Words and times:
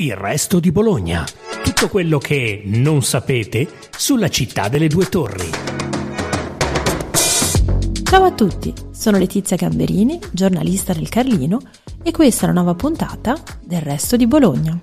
Il 0.00 0.14
resto 0.14 0.60
di 0.60 0.70
Bologna. 0.70 1.24
Tutto 1.64 1.88
quello 1.88 2.18
che 2.18 2.62
non 2.66 3.02
sapete 3.02 3.68
sulla 3.90 4.28
città 4.28 4.68
delle 4.68 4.86
due 4.86 5.06
torri. 5.06 5.50
Ciao 8.04 8.22
a 8.22 8.30
tutti, 8.30 8.72
sono 8.92 9.18
Letizia 9.18 9.56
Gamberini, 9.56 10.20
giornalista 10.30 10.92
del 10.92 11.08
Carlino 11.08 11.58
e 12.00 12.12
questa 12.12 12.46
è 12.46 12.50
una 12.50 12.60
nuova 12.60 12.76
puntata 12.76 13.34
del 13.60 13.80
resto 13.80 14.16
di 14.16 14.28
Bologna. 14.28 14.80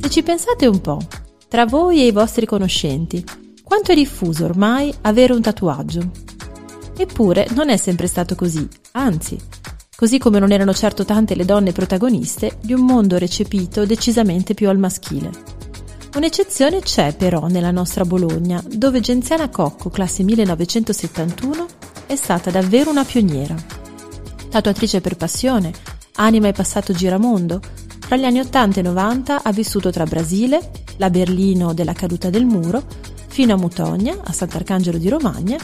Se 0.00 0.10
ci 0.10 0.24
pensate 0.24 0.66
un 0.66 0.80
po', 0.80 0.98
tra 1.46 1.66
voi 1.66 2.00
e 2.00 2.06
i 2.06 2.10
vostri 2.10 2.46
conoscenti, 2.46 3.24
quanto 3.62 3.92
è 3.92 3.94
diffuso 3.94 4.44
ormai 4.44 4.92
avere 5.02 5.34
un 5.34 5.40
tatuaggio? 5.40 6.10
Eppure 6.96 7.46
non 7.54 7.68
è 7.68 7.76
sempre 7.76 8.08
stato 8.08 8.34
così, 8.34 8.66
anzi, 8.90 9.38
così 10.00 10.16
come 10.16 10.38
non 10.38 10.50
erano 10.50 10.72
certo 10.72 11.04
tante 11.04 11.34
le 11.34 11.44
donne 11.44 11.72
protagoniste 11.72 12.56
di 12.62 12.72
un 12.72 12.86
mondo 12.86 13.18
recepito 13.18 13.84
decisamente 13.84 14.54
più 14.54 14.70
al 14.70 14.78
maschile. 14.78 15.30
Un'eccezione 16.14 16.80
c'è 16.80 17.14
però 17.14 17.48
nella 17.48 17.70
nostra 17.70 18.06
Bologna, 18.06 18.64
dove 18.66 19.00
Genziana 19.00 19.50
Cocco, 19.50 19.90
classe 19.90 20.22
1971, 20.22 21.66
è 22.06 22.16
stata 22.16 22.50
davvero 22.50 22.88
una 22.88 23.04
pioniera. 23.04 23.54
Tatuatrice 24.48 25.02
per 25.02 25.18
passione, 25.18 25.70
anima 26.14 26.48
e 26.48 26.52
passato 26.52 26.94
giramondo, 26.94 27.60
tra 27.98 28.16
gli 28.16 28.24
anni 28.24 28.40
80 28.40 28.80
e 28.80 28.82
90 28.82 29.42
ha 29.42 29.52
vissuto 29.52 29.90
tra 29.90 30.04
Brasile, 30.04 30.70
la 30.96 31.10
Berlino 31.10 31.74
della 31.74 31.92
caduta 31.92 32.30
del 32.30 32.46
muro, 32.46 32.82
fino 33.26 33.52
a 33.52 33.58
Mutogna, 33.58 34.16
a 34.24 34.32
Sant'Arcangelo 34.32 34.96
di 34.96 35.10
Romagna, 35.10 35.58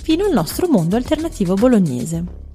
fino 0.00 0.24
al 0.24 0.32
nostro 0.32 0.68
mondo 0.68 0.94
alternativo 0.94 1.54
bolognese. 1.54 2.51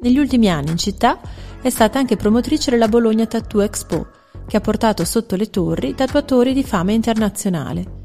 Negli 0.00 0.18
ultimi 0.18 0.50
anni 0.50 0.70
in 0.70 0.76
città 0.76 1.18
è 1.60 1.70
stata 1.70 1.98
anche 1.98 2.16
promotrice 2.16 2.70
della 2.70 2.88
Bologna 2.88 3.26
Tattoo 3.26 3.62
Expo, 3.62 4.06
che 4.46 4.56
ha 4.56 4.60
portato 4.60 5.04
sotto 5.04 5.36
le 5.36 5.50
torri 5.50 5.94
tatuatori 5.94 6.52
di 6.52 6.62
fama 6.62 6.92
internazionale. 6.92 8.04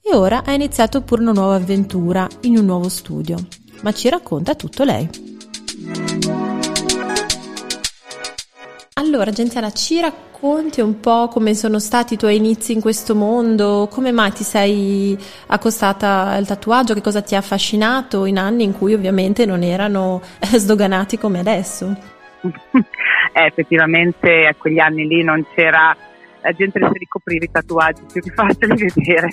E 0.00 0.14
ora 0.14 0.42
ha 0.44 0.52
iniziato 0.52 1.02
pure 1.02 1.22
una 1.22 1.32
nuova 1.32 1.56
avventura 1.56 2.26
in 2.42 2.56
un 2.56 2.64
nuovo 2.64 2.88
studio, 2.88 3.36
ma 3.82 3.92
ci 3.92 4.08
racconta 4.08 4.54
tutto 4.54 4.84
lei. 4.84 6.41
Allora, 8.94 9.30
Gentiana, 9.30 9.70
ci 9.70 10.00
racconti 10.00 10.82
un 10.82 11.00
po' 11.00 11.28
come 11.28 11.54
sono 11.54 11.78
stati 11.78 12.14
i 12.14 12.16
tuoi 12.18 12.36
inizi 12.36 12.72
in 12.72 12.80
questo 12.80 13.14
mondo? 13.14 13.88
Come 13.90 14.12
mai 14.12 14.32
ti 14.32 14.44
sei 14.44 15.18
accostata 15.46 16.28
al 16.28 16.46
tatuaggio? 16.46 16.92
Che 16.92 17.00
cosa 17.00 17.22
ti 17.22 17.34
ha 17.34 17.38
affascinato 17.38 18.26
in 18.26 18.38
anni 18.38 18.64
in 18.64 18.72
cui 18.76 18.92
ovviamente 18.92 19.46
non 19.46 19.62
erano 19.62 20.20
sdoganati 20.40 21.16
come 21.16 21.38
adesso? 21.38 21.96
eh, 22.42 23.44
effettivamente 23.46 24.46
a 24.46 24.54
quegli 24.54 24.78
anni 24.78 25.06
lì 25.06 25.22
non 25.22 25.42
c'era 25.54 25.96
la 26.42 26.52
gente 26.52 26.80
si 26.80 26.98
ricopriva 26.98 27.44
i 27.44 27.50
tatuaggi 27.50 28.02
più 28.12 28.20
che 28.20 28.32
farteli 28.34 28.74
vedere. 28.94 29.28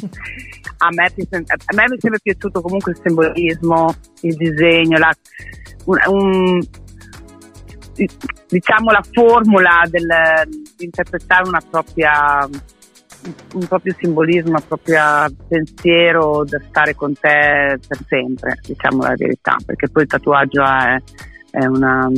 A 0.77 0.89
me, 0.91 1.05
a 1.05 1.73
me, 1.73 1.83
mi 1.89 1.95
è 1.95 1.99
sempre 1.99 2.19
piaciuto 2.21 2.61
comunque 2.61 2.91
il 2.91 2.99
simbolismo, 3.03 3.93
il 4.21 4.35
disegno, 4.35 4.97
la, 4.97 5.11
un, 5.85 5.97
un, 6.05 6.61
diciamo 8.47 8.91
la 8.91 9.03
formula 9.11 9.81
del, 9.89 10.07
di 10.77 10.85
interpretare 10.85 11.47
una 11.47 11.61
propria 11.67 12.47
un 13.53 13.67
proprio 13.67 13.93
simbolismo, 13.97 14.57
un 14.57 14.67
proprio 14.67 15.01
pensiero 15.47 16.43
da 16.45 16.59
stare 16.67 16.95
con 16.95 17.13
te 17.13 17.77
per 17.85 17.97
sempre, 18.07 18.59
diciamo 18.65 19.03
la 19.03 19.15
verità, 19.15 19.57
perché 19.65 19.89
poi 19.89 20.03
il 20.03 20.09
tatuaggio 20.09 20.63
è, 20.63 21.01
è 21.51 21.65
una, 21.65 22.09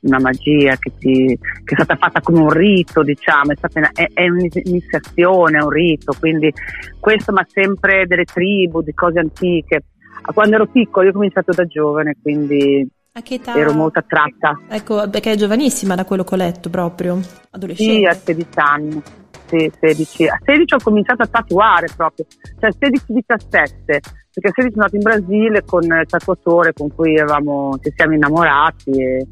una, 0.00 0.18
magia 0.18 0.76
che, 0.76 0.92
ti, 0.98 1.38
che, 1.64 1.74
è 1.74 1.82
stata 1.82 1.96
fatta 1.96 2.20
come 2.20 2.40
un 2.40 2.50
rito, 2.50 3.02
diciamo, 3.02 3.52
è, 3.52 3.56
stata, 3.56 3.90
è, 3.92 4.08
è 4.12 4.28
un'iniziazione, 4.28 5.58
è 5.58 5.62
un 5.62 5.70
rito, 5.70 6.14
quindi 6.18 6.52
questo 6.98 7.32
ma 7.32 7.46
sempre 7.48 8.06
delle 8.06 8.24
tribù, 8.24 8.82
di 8.82 8.94
cose 8.94 9.18
antiche. 9.18 9.82
Quando 10.32 10.56
ero 10.56 10.66
piccolo, 10.66 11.04
io 11.04 11.10
ho 11.10 11.14
cominciato 11.14 11.52
da 11.52 11.66
giovane, 11.66 12.16
quindi 12.20 12.88
a 13.16 13.22
che 13.22 13.34
età? 13.34 13.54
Ero 13.54 13.72
molto 13.72 13.98
attratta. 13.98 14.60
Ecco, 14.68 15.08
perché 15.08 15.32
è 15.32 15.36
giovanissima 15.36 15.94
da 15.94 16.04
quello 16.04 16.22
che 16.22 16.34
ho 16.34 16.36
letto 16.36 16.68
proprio, 16.68 17.18
adolescente. 17.50 17.94
Sì, 17.94 18.04
a 18.04 18.12
16 18.12 18.48
anni. 18.56 19.02
Sì, 19.46 19.72
16. 19.80 20.26
A 20.26 20.38
16 20.44 20.74
ho 20.74 20.78
cominciato 20.82 21.22
a 21.22 21.26
tatuare 21.26 21.88
proprio, 21.96 22.26
cioè 22.60 22.70
16-17, 22.70 22.98
perché 23.86 24.48
a 24.48 24.52
16 24.54 24.72
sono 24.72 24.84
andata 24.84 24.96
in 24.96 25.02
Brasile 25.02 25.64
con 25.64 25.82
il 25.84 26.06
tatuatore 26.06 26.72
con 26.74 26.92
cui 26.94 27.14
eravamo, 27.14 27.78
ci 27.82 27.92
siamo 27.96 28.14
innamorati 28.14 28.90
e 28.90 29.26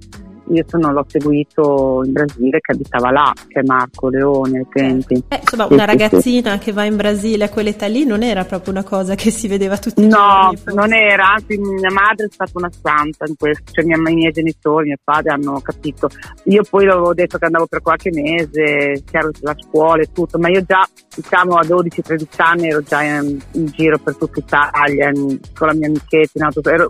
io 0.48 0.64
sono, 0.66 0.92
l'ho 0.92 1.04
seguito 1.06 2.02
in 2.04 2.12
Brasile 2.12 2.60
che 2.60 2.72
abitava 2.72 3.10
là, 3.10 3.32
che 3.48 3.60
è 3.60 3.62
Marco 3.64 4.08
Leone 4.08 4.66
tempi. 4.72 5.22
Eh, 5.28 5.40
insomma, 5.40 5.66
una 5.70 5.84
ragazzina 5.84 6.58
che 6.58 6.72
va 6.72 6.84
in 6.84 6.96
Brasile 6.96 7.44
a 7.44 7.48
quell'età 7.48 7.86
lì 7.86 8.04
non 8.04 8.22
era 8.22 8.44
proprio 8.44 8.72
una 8.72 8.82
cosa 8.82 9.14
che 9.14 9.30
si 9.30 9.48
vedeva 9.48 9.78
tutti 9.78 10.02
i 10.02 10.06
no, 10.06 10.16
giorni. 10.16 10.60
No, 10.64 10.74
non 10.74 10.92
era, 10.92 11.32
anzi 11.32 11.58
mia 11.58 11.90
madre 11.90 12.26
è 12.26 12.28
stata 12.30 12.52
una 12.54 12.70
santa 12.70 13.24
in 13.26 13.34
questo, 13.36 13.72
cioè 13.72 13.84
mia, 13.84 13.96
i 13.96 14.14
miei 14.14 14.32
genitori, 14.32 14.88
mio 14.88 14.98
padre 15.02 15.32
hanno 15.32 15.60
capito. 15.60 16.08
Io 16.44 16.62
poi 16.68 16.84
l'avevo 16.84 17.14
detto 17.14 17.38
che 17.38 17.44
andavo 17.46 17.66
per 17.66 17.80
qualche 17.80 18.10
mese, 18.12 19.02
chiaro 19.04 19.30
la 19.40 19.54
scuola 19.58 20.02
e 20.02 20.12
tutto, 20.12 20.38
ma 20.38 20.48
io 20.48 20.62
già 20.62 20.86
diciamo 21.14 21.54
a 21.54 21.64
12-13 21.64 22.26
anni 22.36 22.68
ero 22.68 22.82
già 22.82 23.02
in, 23.02 23.40
in, 23.52 23.66
giro 23.66 23.98
per 23.98 24.16
tutta 24.16 24.40
Italia 24.40 25.10
in, 25.10 25.38
con 25.54 25.68
la 25.68 25.74
mia 25.74 25.86
amichetta 25.86 26.32
in 26.34 26.42
auto, 26.42 26.60
ero, 26.68 26.88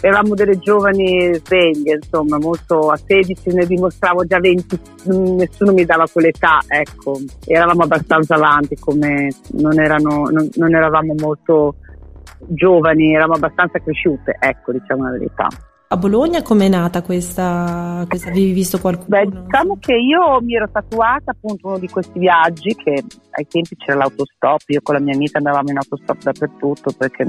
eravamo 0.00 0.34
delle 0.34 0.58
giovani 0.58 1.34
sveglie, 1.34 1.98
insomma, 2.02 2.38
molto 2.38 2.90
a 2.90 2.96
16 2.96 3.52
ne 3.52 3.66
dimostravo 3.66 4.24
già 4.24 4.38
20, 4.38 4.80
nessuno 5.36 5.72
mi 5.72 5.84
dava 5.84 6.06
quell'età, 6.10 6.60
ecco, 6.66 7.18
eravamo 7.46 7.82
abbastanza 7.82 8.34
avanti 8.34 8.76
come 8.76 9.28
non, 9.52 9.78
erano, 9.80 10.24
non, 10.30 10.48
non 10.54 10.74
eravamo 10.74 11.14
molto 11.18 11.76
giovani, 12.46 13.14
eravamo 13.14 13.34
abbastanza 13.34 13.78
cresciute, 13.78 14.36
ecco, 14.38 14.72
diciamo 14.72 15.04
la 15.04 15.10
verità. 15.10 15.48
A 15.92 15.96
Bologna 15.96 16.40
com'è 16.40 16.68
nata 16.68 17.02
questa, 17.02 18.04
questa 18.08 18.30
avevi 18.30 18.52
visto 18.52 18.78
qualcuno? 18.78 19.08
Beh, 19.08 19.26
diciamo 19.26 19.76
che 19.80 19.94
io 19.94 20.40
mi 20.40 20.54
ero 20.54 20.70
tatuata 20.70 21.32
appunto 21.32 21.66
uno 21.66 21.78
di 21.78 21.88
questi 21.88 22.16
viaggi 22.20 22.76
che 22.76 23.02
ai 23.30 23.46
tempi 23.48 23.74
c'era 23.74 23.98
l'autostop, 23.98 24.68
io 24.68 24.82
con 24.84 24.94
la 24.94 25.00
mia 25.00 25.14
amica 25.14 25.38
andavamo 25.38 25.70
in 25.70 25.78
autostop 25.78 26.22
dappertutto 26.22 26.92
perché 26.96 27.26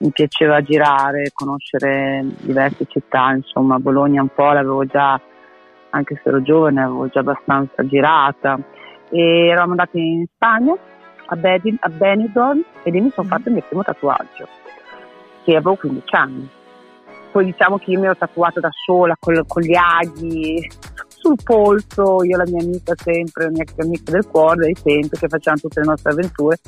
mi 0.00 0.10
piaceva 0.12 0.62
girare, 0.62 1.30
conoscere 1.34 2.24
diverse 2.40 2.86
città, 2.88 3.32
insomma 3.32 3.78
Bologna 3.78 4.22
un 4.22 4.28
po' 4.34 4.52
l'avevo 4.52 4.84
già, 4.86 5.20
anche 5.90 6.20
se 6.22 6.28
ero 6.28 6.40
giovane, 6.42 6.82
avevo 6.82 7.08
già 7.08 7.20
abbastanza 7.20 7.84
girata. 7.86 8.58
E 9.10 9.48
eravamo 9.48 9.72
andati 9.72 9.98
in 9.98 10.24
Spagna, 10.34 10.74
a, 11.26 11.36
Bedin, 11.36 11.76
a 11.80 11.88
Benidorm 11.88 12.62
e 12.82 12.90
lì 12.90 13.00
mi 13.00 13.10
sono 13.10 13.28
fatto 13.28 13.48
il 13.48 13.54
mio 13.54 13.64
primo 13.66 13.82
tatuaggio, 13.82 14.48
che 15.44 15.56
avevo 15.56 15.74
15 15.74 16.14
anni. 16.14 16.48
Poi 17.32 17.44
diciamo 17.44 17.78
che 17.78 17.90
io 17.90 17.98
mi 17.98 18.06
ero 18.06 18.16
tatuata 18.16 18.58
da 18.58 18.70
sola 18.86 19.14
con, 19.20 19.42
con 19.46 19.62
gli 19.62 19.76
aghi 19.76 20.66
sul 21.08 21.36
polso, 21.44 22.24
io 22.24 22.34
e 22.34 22.38
la 22.38 22.50
mia 22.50 22.62
amica 22.62 22.94
sempre, 22.96 23.44
la 23.44 23.50
mia 23.50 23.64
amica 23.76 24.12
del 24.12 24.26
cuore 24.26 24.64
dei 24.64 24.76
tempi 24.82 25.18
che 25.18 25.28
facevamo 25.28 25.60
tutte 25.60 25.80
le 25.80 25.86
nostre 25.86 26.10
avventure 26.10 26.58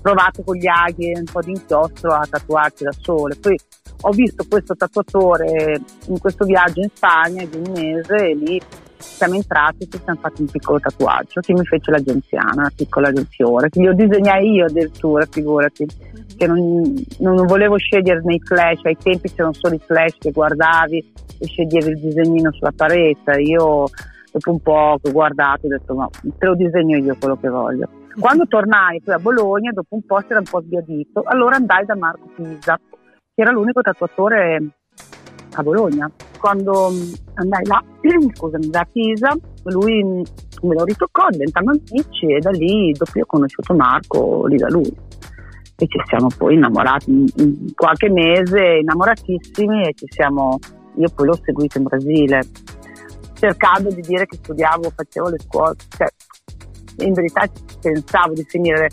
provato 0.00 0.42
con 0.42 0.56
gli 0.56 0.66
aghi 0.66 1.10
e 1.10 1.18
un 1.18 1.24
po' 1.24 1.40
di 1.40 1.50
inchiostro 1.50 2.12
a 2.12 2.26
tatuarci 2.28 2.84
da 2.84 2.92
sole. 2.92 3.36
Poi 3.36 3.58
ho 4.02 4.10
visto 4.10 4.44
questo 4.48 4.74
tatuatore 4.74 5.80
in 6.06 6.18
questo 6.18 6.44
viaggio 6.44 6.80
in 6.80 6.88
Spagna 6.92 7.44
di 7.44 7.56
un 7.56 7.72
mese 7.72 8.16
e 8.16 8.34
lì 8.34 8.60
siamo 8.98 9.34
entrati 9.34 9.84
e 9.84 9.88
ci 9.88 10.00
siamo 10.02 10.18
fatti 10.20 10.42
un 10.42 10.48
piccolo 10.48 10.78
tatuaggio 10.78 11.40
che 11.40 11.52
mi 11.52 11.64
fece 11.64 11.90
l'agenziana, 11.90 12.52
una 12.54 12.72
piccola 12.74 13.12
fiore, 13.28 13.68
che 13.68 13.88
ho 13.88 13.92
disegnati 13.92 14.46
io 14.46 14.66
addirittura, 14.66 15.26
figurati, 15.28 15.86
che 16.36 16.46
non, 16.46 16.94
non, 17.18 17.46
volevo 17.46 17.76
scegliere 17.76 18.20
nei 18.24 18.40
flash, 18.40 18.84
ai 18.84 18.96
tempi 18.96 19.30
c'erano 19.30 19.54
solo 19.54 19.74
i 19.74 19.80
flash 19.84 20.16
che 20.18 20.30
guardavi 20.30 21.12
e 21.38 21.46
sceglievi 21.46 21.90
il 21.90 22.00
disegnino 22.00 22.52
sulla 22.52 22.72
parete, 22.74 23.40
io 23.40 23.86
dopo 24.30 24.50
un 24.50 24.60
po' 24.60 24.98
che 25.02 25.08
ho 25.08 25.12
guardato 25.12 25.66
ho 25.66 25.68
detto 25.68 25.94
ma 25.94 26.08
te 26.10 26.46
lo 26.46 26.54
disegno 26.54 26.96
io 26.96 27.16
quello 27.18 27.36
che 27.38 27.48
voglio. 27.48 27.88
Quando 28.18 28.46
tornai 28.48 29.00
poi 29.00 29.14
a 29.14 29.18
Bologna, 29.18 29.70
dopo 29.70 29.94
un 29.94 30.04
po' 30.04 30.18
si 30.20 30.26
era 30.30 30.40
un 30.40 30.44
po' 30.50 30.60
sbiadito, 30.60 31.22
allora 31.24 31.54
andai 31.54 31.84
da 31.84 31.94
Marco 31.94 32.28
Pisa, 32.34 32.76
che 32.76 33.42
era 33.42 33.52
l'unico 33.52 33.80
tatuatore 33.80 34.70
a 35.52 35.62
Bologna. 35.62 36.10
Quando 36.36 36.90
mm, 36.90 37.12
andai 37.34 37.64
là, 37.66 37.82
scusami, 38.34 38.70
da 38.70 38.84
Pisa, 38.90 39.36
lui 39.64 40.02
mm, 40.02 40.22
me 40.62 40.74
lo 40.74 40.84
ritoccò, 40.84 41.28
diventando 41.30 41.70
amici 41.70 42.26
e 42.26 42.40
da 42.40 42.50
lì, 42.50 42.90
dopo 42.90 43.12
io 43.14 43.22
ho 43.22 43.26
conosciuto 43.26 43.74
Marco 43.74 44.46
lì 44.46 44.56
da 44.56 44.68
lui. 44.68 44.92
E 45.80 45.86
ci 45.86 46.00
siamo 46.06 46.26
poi 46.36 46.54
innamorati 46.54 47.10
in 47.36 47.72
qualche 47.72 48.10
mese, 48.10 48.78
innamoratissimi 48.80 49.86
e 49.86 49.94
ci 49.94 50.06
siamo, 50.08 50.58
io 50.96 51.08
poi 51.14 51.26
l'ho 51.26 51.38
seguito 51.40 51.78
in 51.78 51.84
Brasile, 51.84 52.40
cercando 53.34 53.90
di 53.90 54.00
dire 54.00 54.26
che 54.26 54.38
studiavo, 54.42 54.90
facevo 54.90 55.28
le 55.28 55.38
scuole, 55.38 55.74
cioè 55.96 56.08
in 56.98 57.12
verità 57.12 57.48
pensavo 57.80 58.32
di 58.32 58.44
finire 58.48 58.88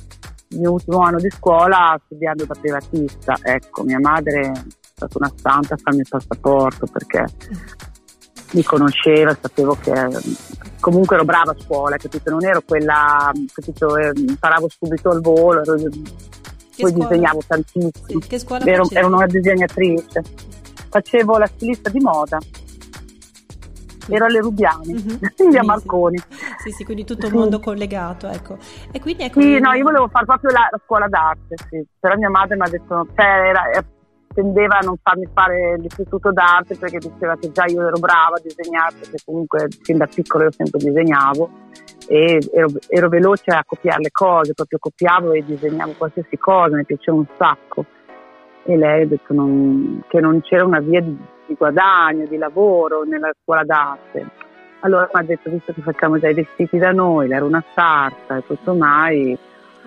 il 0.49 0.59
mio 0.59 0.73
ultimo 0.73 0.99
anno 0.99 1.19
di 1.19 1.29
scuola 1.29 1.99
studiando 2.05 2.45
da 2.45 2.55
privatista. 2.59 3.37
Ecco, 3.41 3.83
mia 3.83 3.99
madre 3.99 4.51
è 4.51 4.51
stata 4.93 5.17
una 5.17 5.31
santa 5.35 5.73
a 5.73 5.77
farmi 5.77 5.99
il 5.99 6.07
passaporto 6.09 6.85
perché 6.85 7.25
mi 8.51 8.63
conosceva, 8.63 9.37
sapevo 9.39 9.75
che 9.81 9.93
comunque 10.79 11.15
ero 11.15 11.25
brava 11.25 11.51
a 11.51 11.55
scuola, 11.59 11.97
capito? 11.97 12.29
Non 12.29 12.45
ero 12.45 12.61
quella, 12.65 13.31
capito? 13.53 13.97
Eh, 13.97 14.11
imparavo 14.15 14.69
subito 14.69 15.09
al 15.09 15.21
volo, 15.21 15.61
ero, 15.61 15.75
poi 15.75 16.91
scuola? 16.91 17.07
disegnavo 17.07 17.41
tantissimo. 17.45 18.21
Sì, 18.21 18.69
ero, 18.69 18.87
ero 18.91 19.07
una 19.07 19.25
disegnatrice. 19.25 20.21
Facevo 20.89 21.37
la 21.37 21.47
stilista 21.47 21.89
di 21.89 21.99
moda 21.99 22.37
ero 24.07 24.25
alle 24.25 24.39
Rubiani, 24.39 24.93
mm-hmm. 24.93 25.49
via 25.49 25.63
Marconi. 25.63 26.17
Sì, 26.57 26.71
sì, 26.71 26.83
quindi 26.83 27.03
tutto 27.03 27.27
il 27.27 27.33
mondo 27.33 27.59
collegato, 27.59 28.27
ecco. 28.27 28.57
E 28.91 28.99
quindi 28.99 29.23
ecco 29.23 29.41
sì, 29.41 29.59
no, 29.59 29.73
io 29.73 29.83
volevo 29.83 30.07
fare 30.07 30.25
proprio 30.25 30.51
la, 30.51 30.67
la 30.71 30.79
scuola 30.83 31.07
d'arte, 31.07 31.55
sì. 31.69 31.85
però 31.99 32.15
mia 32.15 32.29
madre 32.29 32.55
mi 32.55 32.63
ha 32.63 32.69
detto, 32.69 33.07
cioè, 33.15 33.25
era, 33.25 33.61
tendeva 34.35 34.79
a 34.79 34.85
non 34.85 34.97
farmi 35.01 35.27
fare 35.33 35.77
l'istituto 35.77 36.31
d'arte 36.31 36.75
perché 36.75 36.97
diceva 36.97 37.37
che 37.37 37.51
già 37.51 37.63
io 37.65 37.87
ero 37.87 37.97
brava 37.97 38.35
a 38.35 38.41
disegnare, 38.41 38.95
perché 38.99 39.17
comunque 39.25 39.67
fin 39.81 39.97
da 39.97 40.07
piccolo 40.07 40.43
io 40.43 40.51
sempre 40.51 40.79
disegnavo 40.79 41.49
e 42.07 42.39
ero, 42.53 42.67
ero 42.89 43.09
veloce 43.09 43.51
a 43.51 43.63
copiare 43.65 44.01
le 44.01 44.11
cose, 44.11 44.53
proprio 44.53 44.77
copiavo 44.79 45.31
e 45.31 45.43
disegnavo 45.43 45.93
qualsiasi 45.97 46.37
cosa, 46.37 46.75
mi 46.75 46.85
piaceva 46.85 47.17
un 47.17 47.25
sacco. 47.37 47.85
E 48.67 48.77
lei 48.77 49.03
ha 49.03 49.07
detto 49.07 49.33
non, 49.33 50.03
che 50.07 50.19
non 50.19 50.41
c'era 50.41 50.65
una 50.65 50.79
via 50.79 51.01
di, 51.01 51.15
di 51.45 51.53
guadagno, 51.53 52.25
di 52.25 52.38
lavoro 52.38 53.03
nella 53.03 53.31
scuola 53.41 53.63
d'arte. 53.63 54.27
Allora 54.79 55.09
mi 55.13 55.21
ha 55.21 55.23
detto, 55.23 55.50
visto 55.50 55.73
che 55.73 55.81
facciamo 55.81 56.19
già 56.19 56.29
i 56.29 56.33
vestiti 56.33 56.77
da 56.77 56.91
noi, 56.91 57.27
lei 57.27 57.38
era 57.38 57.45
una 57.45 57.63
sarta 57.73 58.38
e 58.38 58.45
tutto 58.45 58.73
mai, 58.73 59.38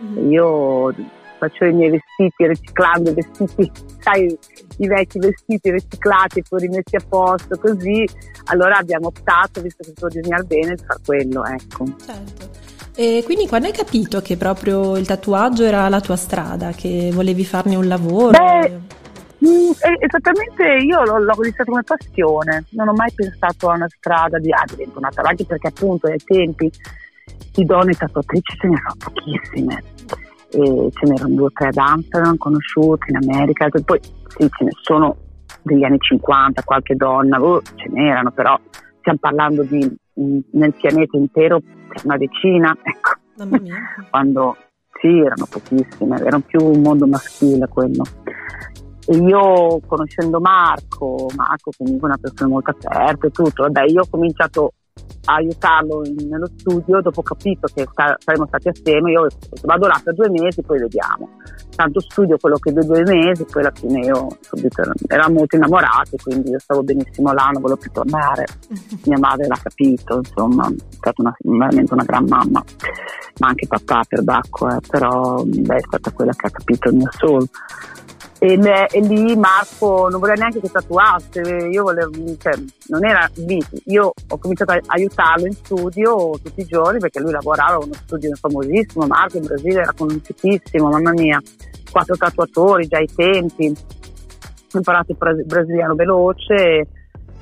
mm-hmm. 0.01 0.31
io 0.31 0.95
faccio 1.39 1.65
i 1.65 1.73
miei 1.73 1.91
vestiti 1.91 2.47
riciclando 2.47 3.11
i 3.11 3.15
vestiti, 3.15 3.71
sai, 4.01 4.39
i 4.79 4.87
vecchi 4.87 5.19
vestiti 5.19 5.71
riciclati 5.71 6.41
e 6.41 6.43
poi 6.49 6.61
rimessi 6.61 6.97
a 6.97 7.03
posto 7.09 7.57
così, 7.59 8.07
allora 8.47 8.77
abbiamo 8.77 9.09
optato, 9.09 9.61
visto 9.61 9.83
che 9.83 9.91
si 9.91 9.95
può 9.95 10.09
disegnare 10.09 10.45
bene, 10.45 10.75
di 10.75 10.83
fare 10.85 11.01
quello, 11.05 11.45
ecco. 11.45 11.85
Certo. 12.05 12.78
E 13.01 13.23
quindi 13.25 13.47
quando 13.47 13.69
hai 13.69 13.73
capito 13.73 14.21
che 14.21 14.37
proprio 14.37 14.97
il 14.97 15.07
tatuaggio 15.07 15.63
era 15.63 15.89
la 15.89 16.01
tua 16.01 16.17
strada, 16.17 16.73
che 16.73 17.11
volevi 17.13 17.45
farne 17.45 17.77
un 17.77 17.87
lavoro? 17.87 18.31
Beh, 18.31 18.71
mm, 19.47 19.71
esattamente 20.01 20.65
io 20.85 21.05
l'ho, 21.05 21.19
l'ho 21.21 21.35
iniziato 21.45 21.71
come 21.71 21.85
passione, 21.85 22.65
non 22.71 22.89
ho 22.89 22.93
mai 22.95 23.13
pensato 23.15 23.71
a 23.71 23.77
una 23.77 23.87
strada 23.89 24.41
di 24.41 24.51
ah, 24.51 24.65
divento 24.67 24.99
una 24.99 25.11
anche 25.15 25.45
perché 25.45 25.69
appunto 25.69 26.09
ai 26.09 26.19
tempi 26.25 26.69
di 27.53 27.65
donne 27.65 27.93
tatuatrici 27.93 28.57
ce 28.57 28.67
ne 28.67 28.75
erano 28.75 28.97
pochissime 28.99 29.83
e 30.51 30.91
ce 30.93 31.07
n'erano 31.07 31.35
due 31.37 31.47
o 31.47 31.53
tre 31.53 31.69
ad 31.69 31.77
Amsterdam 31.77 32.37
conosciute 32.37 33.05
in 33.11 33.17
America, 33.31 33.69
poi 33.85 34.01
sì 34.03 34.49
ce 34.59 34.65
ne 34.65 34.71
sono 34.83 35.17
degli 35.63 35.85
anni 35.85 35.99
50, 36.01 36.63
qualche 36.65 36.97
donna, 36.97 37.41
oh, 37.41 37.63
ce 37.63 37.89
n'erano 37.91 38.33
però 38.33 38.59
stiamo 38.99 39.19
parlando 39.21 39.63
di 39.63 39.89
nel 40.53 40.75
pianeta 40.75 41.17
intero 41.17 41.61
una 42.05 42.17
decina, 42.17 42.77
ecco, 42.83 43.11
quando 44.11 44.57
sì 45.01 45.19
erano 45.21 45.47
pochissime, 45.49 46.19
era 46.19 46.39
più 46.41 46.65
un 46.65 46.81
mondo 46.81 47.07
maschile 47.07 47.69
quello. 47.69 48.05
E 49.07 49.17
io 49.17 49.81
conoscendo 49.87 50.39
Marco, 50.39 51.29
Marco 51.35 51.71
comunque 51.77 52.09
una 52.09 52.19
persona 52.19 52.51
molto 52.51 52.71
aperta 52.71 53.27
e 53.27 53.31
tutto, 53.31 53.63
vabbè 53.63 53.85
io 53.85 54.03
ho 54.03 54.09
cominciato 54.11 54.73
aiutarlo 55.35 56.05
in, 56.05 56.29
nello 56.29 56.49
studio, 56.57 57.01
dopo 57.01 57.21
ho 57.21 57.23
capito 57.23 57.69
che 57.73 57.87
sta, 57.91 58.17
saremmo 58.19 58.47
stati 58.47 58.69
assieme, 58.69 59.13
io 59.13 59.27
vado 59.63 59.87
là 59.87 60.01
per 60.03 60.15
due 60.15 60.31
mesi, 60.31 60.63
poi 60.63 60.79
vediamo. 60.79 61.29
Tanto 61.77 62.01
studio 62.01 62.37
quello 62.39 62.57
che 62.57 62.73
due, 62.73 62.85
due 62.85 63.03
mesi, 63.03 63.45
poi 63.45 63.63
alla 63.63 63.73
fine 63.73 64.07
io 64.07 64.27
subito 64.41 64.83
eravamo 65.07 65.39
molto 65.39 65.57
innamorati, 65.57 66.17
quindi 66.17 66.51
io 66.51 66.59
stavo 66.59 66.83
benissimo 66.83 67.33
là, 67.33 67.51
non 67.53 67.61
volevo 67.61 67.79
più 67.79 67.91
tornare. 67.91 68.47
Mia 69.05 69.19
madre 69.19 69.47
l'ha 69.47 69.61
capito, 69.63 70.17
insomma, 70.17 70.67
è 70.69 70.95
stata 70.95 71.23
una, 71.23 71.37
veramente 71.41 71.93
una 71.93 72.05
gran 72.05 72.25
mamma, 72.27 72.65
ma 73.41 73.49
anche 73.49 73.67
papà 73.67 74.03
per 74.09 74.25
Bacco, 74.25 74.69
eh, 74.69 74.79
però 74.89 75.43
beh, 75.45 75.77
è 75.77 75.83
stata 75.87 76.11
quella 76.11 76.33
che 76.33 76.47
ha 76.47 76.51
capito 76.51 76.89
il 76.89 76.97
mio 76.97 77.09
soul 77.13 77.49
e, 78.41 78.57
me, 78.57 78.87
e, 78.87 79.01
lì 79.01 79.35
Marco 79.37 80.09
non 80.09 80.21
voleva 80.21 80.39
neanche 80.39 80.61
che 80.61 80.71
tatuasse, 80.71 81.41
io 81.41 81.83
volevo, 81.83 82.11
cioè, 82.39 82.53
non 82.89 83.05
era 83.05 83.29
lì, 83.35 83.61
io 83.87 84.13
ho 84.29 84.39
cominciato 84.39 84.73
a 84.73 84.81
aiutarlo 84.87 85.47
in 85.47 85.53
studio 85.53 86.39
tutti 86.43 86.61
i 86.61 86.65
giorni 86.65 87.01
perché 87.01 87.21
lui 87.21 87.33
lavorava 87.33 87.77
in 87.77 87.85
uno 87.85 87.95
studio 87.95 88.35
famosissimo, 88.37 89.07
Marco 89.07 89.39
in 89.39 89.45
Brasile 89.45 89.81
era 89.81 89.93
conosciutissimo, 89.93 90.89
mamma 90.89 91.11
mia, 91.13 91.41
quattro 91.91 92.17
tatuatori 92.17 92.87
già 92.87 92.99
ai 92.99 93.09
tempi, 93.13 93.67
ho 93.67 94.77
imparato 94.77 95.13
il 95.13 95.45
brasiliano 95.45 95.95
veloce 95.95 96.87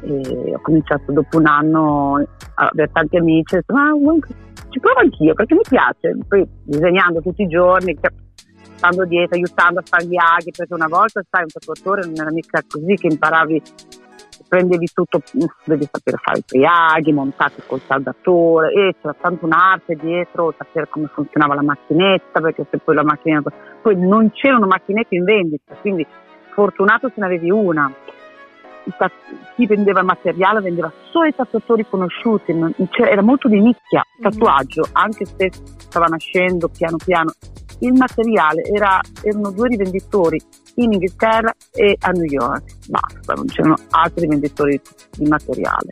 e 0.01 0.55
ho 0.55 0.61
cominciato 0.63 1.13
dopo 1.13 1.39
un 1.39 1.47
anno 1.47 2.25
a 2.55 2.69
avere 2.73 2.91
tanti 2.93 3.17
amici, 3.17 3.55
ho 3.55 3.59
detto 3.59 3.75
ma 3.75 3.91
ci 4.71 4.81
provo 4.81 5.01
anch'io 5.01 5.35
perché 5.35 5.55
mi 5.55 5.61
piace, 5.69 6.17
poi 6.27 6.47
disegnando 6.63 7.21
tutti 7.21 7.43
i 7.43 7.49
giorni, 7.49 7.99
stando 8.76 9.05
dietro, 9.05 9.37
aiutando 9.37 9.81
a 9.81 9.82
fare 9.84 10.06
gli 10.06 10.17
aghi, 10.17 10.52
perché 10.56 10.75
una 10.75 10.88
volta, 10.88 11.23
sai, 11.28 11.43
un 11.43 11.49
tatuatore 11.49 12.05
non 12.05 12.14
era 12.17 12.31
mica 12.31 12.62
così 12.67 12.94
che 12.94 13.08
imparavi, 13.08 13.62
prendevi 14.49 14.88
tutto, 14.93 15.20
devi 15.64 15.88
sapere 15.90 16.19
fare 16.23 16.38
i 16.38 16.44
triaghi, 16.44 17.12
montati 17.12 17.62
col 17.67 17.81
saldatore, 17.87 18.73
e 18.73 18.94
c'era 19.00 19.14
tanto 19.20 19.44
un'arte 19.44 19.96
dietro, 19.96 20.55
sapere 20.56 20.88
come 20.88 21.08
funzionava 21.12 21.55
la 21.55 21.62
macchinetta, 21.62 22.40
perché 22.40 22.67
se 22.70 22.78
poi 22.78 22.94
la 22.94 23.05
macchinetta, 23.05 23.50
poi 23.82 23.96
non 23.96 24.31
c'erano 24.32 24.67
macchinette 24.67 25.14
in 25.14 25.25
vendita, 25.25 25.75
quindi 25.81 26.06
fortunato 26.52 27.08
se 27.08 27.14
ne 27.17 27.26
avevi 27.26 27.50
una. 27.50 27.93
Chi 29.56 29.67
vendeva 29.67 29.99
il 29.99 30.06
materiale 30.06 30.61
vendeva 30.61 30.93
solo 31.11 31.26
i 31.26 31.34
tatuatori 31.34 31.84
conosciuti, 31.88 32.55
era 32.93 33.20
molto 33.20 33.49
di 33.49 33.61
nicchia, 33.61 34.05
mm. 34.06 34.23
tatuaggio, 34.23 34.87
anche 34.93 35.26
se 35.26 35.50
stava 35.52 36.06
nascendo 36.06 36.69
piano 36.69 36.96
piano 37.05 37.32
il 37.81 37.93
materiale 37.93 38.62
era, 38.62 39.00
erano 39.23 39.50
due 39.50 39.69
rivenditori 39.69 40.40
in 40.76 40.93
Inghilterra 40.93 41.55
e 41.73 41.96
a 42.00 42.11
New 42.11 42.25
York, 42.25 42.88
basta, 42.88 43.34
non 43.34 43.46
c'erano 43.46 43.76
altri 43.90 44.23
rivenditori 44.23 44.81
di 45.17 45.26
materiale. 45.26 45.90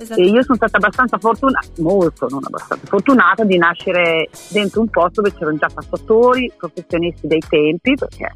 Esatto. 0.00 0.20
E 0.20 0.26
io 0.26 0.42
sono 0.42 0.56
stata 0.56 0.76
abbastanza 0.76 1.18
fortunata, 1.18 1.66
molto, 1.78 2.28
non 2.28 2.44
abbastanza 2.44 2.86
fortunata, 2.86 3.44
di 3.44 3.58
nascere 3.58 4.28
dentro 4.50 4.80
un 4.80 4.88
posto 4.88 5.22
dove 5.22 5.34
c'erano 5.36 5.56
già 5.56 5.68
passatori, 5.72 6.52
professionisti 6.56 7.26
dei 7.26 7.42
tempi, 7.48 7.94
perché 7.94 8.32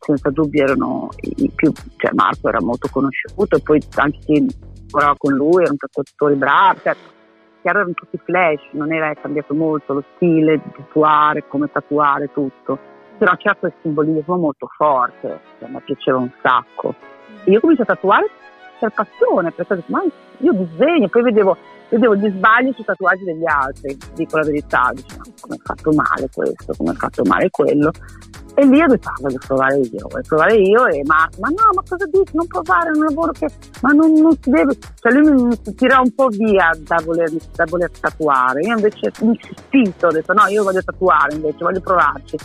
senza 0.00 0.30
dubbio 0.30 0.64
erano 0.64 1.08
i 1.20 1.50
più, 1.54 1.72
cioè 1.96 2.10
Marco 2.12 2.48
era 2.48 2.60
molto 2.60 2.88
conosciuto 2.90 3.56
e 3.56 3.60
poi 3.60 3.82
anche 3.96 4.18
chi 4.24 4.46
lavorava 4.90 5.16
con 5.16 5.32
lui 5.32 5.62
erano 5.62 5.76
tatuatori 5.78 6.34
bravi, 6.34 6.80
certo 6.82 7.16
chiaro 7.60 7.78
erano 7.78 7.94
tutti 7.94 8.18
flash, 8.24 8.60
non 8.72 8.92
era 8.92 9.12
cambiato 9.14 9.54
molto 9.54 9.94
lo 9.94 10.04
stile 10.14 10.58
di 10.58 10.70
tatuare, 10.76 11.46
come 11.48 11.70
tatuare, 11.70 12.30
tutto, 12.32 12.78
però 13.18 13.36
c'era 13.36 13.56
quel 13.56 13.72
simbolismo 13.82 14.36
molto 14.36 14.68
forte, 14.76 15.40
che 15.58 15.64
a 15.64 15.68
me 15.68 15.80
piaceva 15.80 16.18
un 16.18 16.30
sacco. 16.42 16.94
E 17.44 17.50
io 17.50 17.58
ho 17.58 17.60
cominciato 17.60 17.92
a 17.92 17.94
tatuare 17.94 18.26
per 18.78 18.92
passione, 18.92 19.50
perché 19.50 19.72
ho 19.72 19.76
detto, 19.76 19.92
ma 19.92 20.02
io 20.38 20.52
disegno, 20.52 21.08
poi 21.08 21.22
vedevo, 21.22 21.56
vedevo 21.88 22.14
gli 22.14 22.28
sbagli 22.30 22.72
sui 22.74 22.84
tatuaggi 22.84 23.24
degli 23.24 23.46
altri, 23.46 23.96
dico 24.14 24.36
la 24.36 24.44
verità, 24.44 24.90
dicevo, 24.94 25.22
come 25.40 25.56
è 25.56 25.60
fatto 25.62 25.92
male 25.92 26.28
questo, 26.32 26.74
come 26.76 26.92
è 26.92 26.94
fatto 26.94 27.22
male 27.24 27.50
quello. 27.50 27.90
E 28.58 28.66
lì 28.66 28.82
ho 28.82 28.88
detto, 28.88 29.08
ah, 29.08 29.14
voglio 29.20 29.38
provare 29.38 29.76
io, 29.76 30.08
voglio 30.08 30.24
provare 30.26 30.56
io 30.56 30.86
e 30.86 31.02
ma, 31.04 31.28
ma 31.38 31.48
no, 31.50 31.70
ma 31.74 31.82
cosa 31.88 32.04
dici? 32.06 32.32
Non 32.34 32.48
provare, 32.48 32.90
è 32.90 32.96
un 32.96 33.04
lavoro 33.04 33.30
che, 33.30 33.46
ma 33.82 33.90
non, 33.90 34.12
non 34.14 34.32
si 34.32 34.50
deve, 34.50 34.76
cioè 34.96 35.12
lui 35.12 35.30
mi, 35.30 35.42
mi 35.44 35.74
tira 35.76 36.00
un 36.00 36.12
po' 36.12 36.26
via 36.26 36.72
da 36.76 36.96
voler, 37.04 37.30
da 37.54 37.64
voler 37.68 37.88
tatuare, 38.00 38.62
io 38.62 38.74
invece 38.74 39.12
ho 39.16 39.24
insistito, 39.26 40.08
ho 40.08 40.10
detto 40.10 40.32
no, 40.32 40.46
io 40.48 40.64
voglio 40.64 40.82
tatuare 40.82 41.36
invece, 41.36 41.56
voglio 41.60 41.80
provarci. 41.80 42.36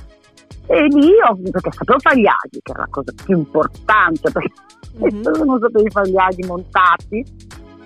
E 0.68 0.82
lì 0.84 1.10
ho, 1.28 1.36
perché 1.50 1.72
sapevo 1.72 1.98
fare 1.98 2.20
gli 2.20 2.28
aghi, 2.28 2.60
che 2.62 2.72
era 2.72 2.82
la 2.82 2.90
cosa 2.92 3.12
più 3.26 3.36
importante, 3.36 4.32
perché 4.32 4.54
mm-hmm. 5.02 5.22
non 5.46 5.60
sapevo 5.60 5.90
fare 5.90 6.10
gli 6.12 6.18
aghi 6.18 6.46
montati, 6.46 7.26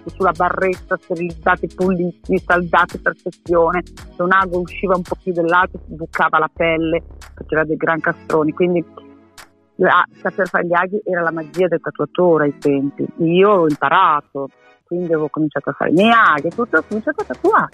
sulla 0.09 0.31
barretta, 0.31 0.97
sterilizzati, 0.97 1.67
puliti, 1.73 2.37
saldati 2.39 2.99
per 2.99 3.15
sezione. 3.15 3.83
Se 3.85 4.21
un 4.21 4.31
ago 4.31 4.59
usciva 4.59 4.95
un 4.95 5.01
po' 5.01 5.17
più 5.21 5.31
dell'altro 5.33 5.79
si 5.85 5.93
bucava 5.93 6.39
la 6.39 6.49
pelle, 6.51 7.03
faceva 7.35 7.63
dei 7.63 7.77
gran 7.77 7.99
castroni. 7.99 8.51
Quindi 8.51 8.83
la, 9.75 10.05
saper 10.21 10.47
fare 10.47 10.65
gli 10.65 10.73
aghi 10.73 11.01
era 11.03 11.21
la 11.21 11.31
magia 11.31 11.67
del 11.67 11.81
tatuatore 11.81 12.45
ai 12.45 12.57
tempi. 12.57 13.05
Io 13.17 13.49
ho 13.49 13.67
imparato, 13.67 14.49
quindi 14.83 15.07
avevo 15.07 15.29
cominciato 15.29 15.69
a 15.69 15.73
fare 15.73 15.91
i 15.91 15.93
miei 15.93 16.11
aghi, 16.11 16.49
tutto, 16.49 16.77
ho 16.77 16.83
cominciato 16.87 17.21
a 17.21 17.25
tatuare. 17.25 17.69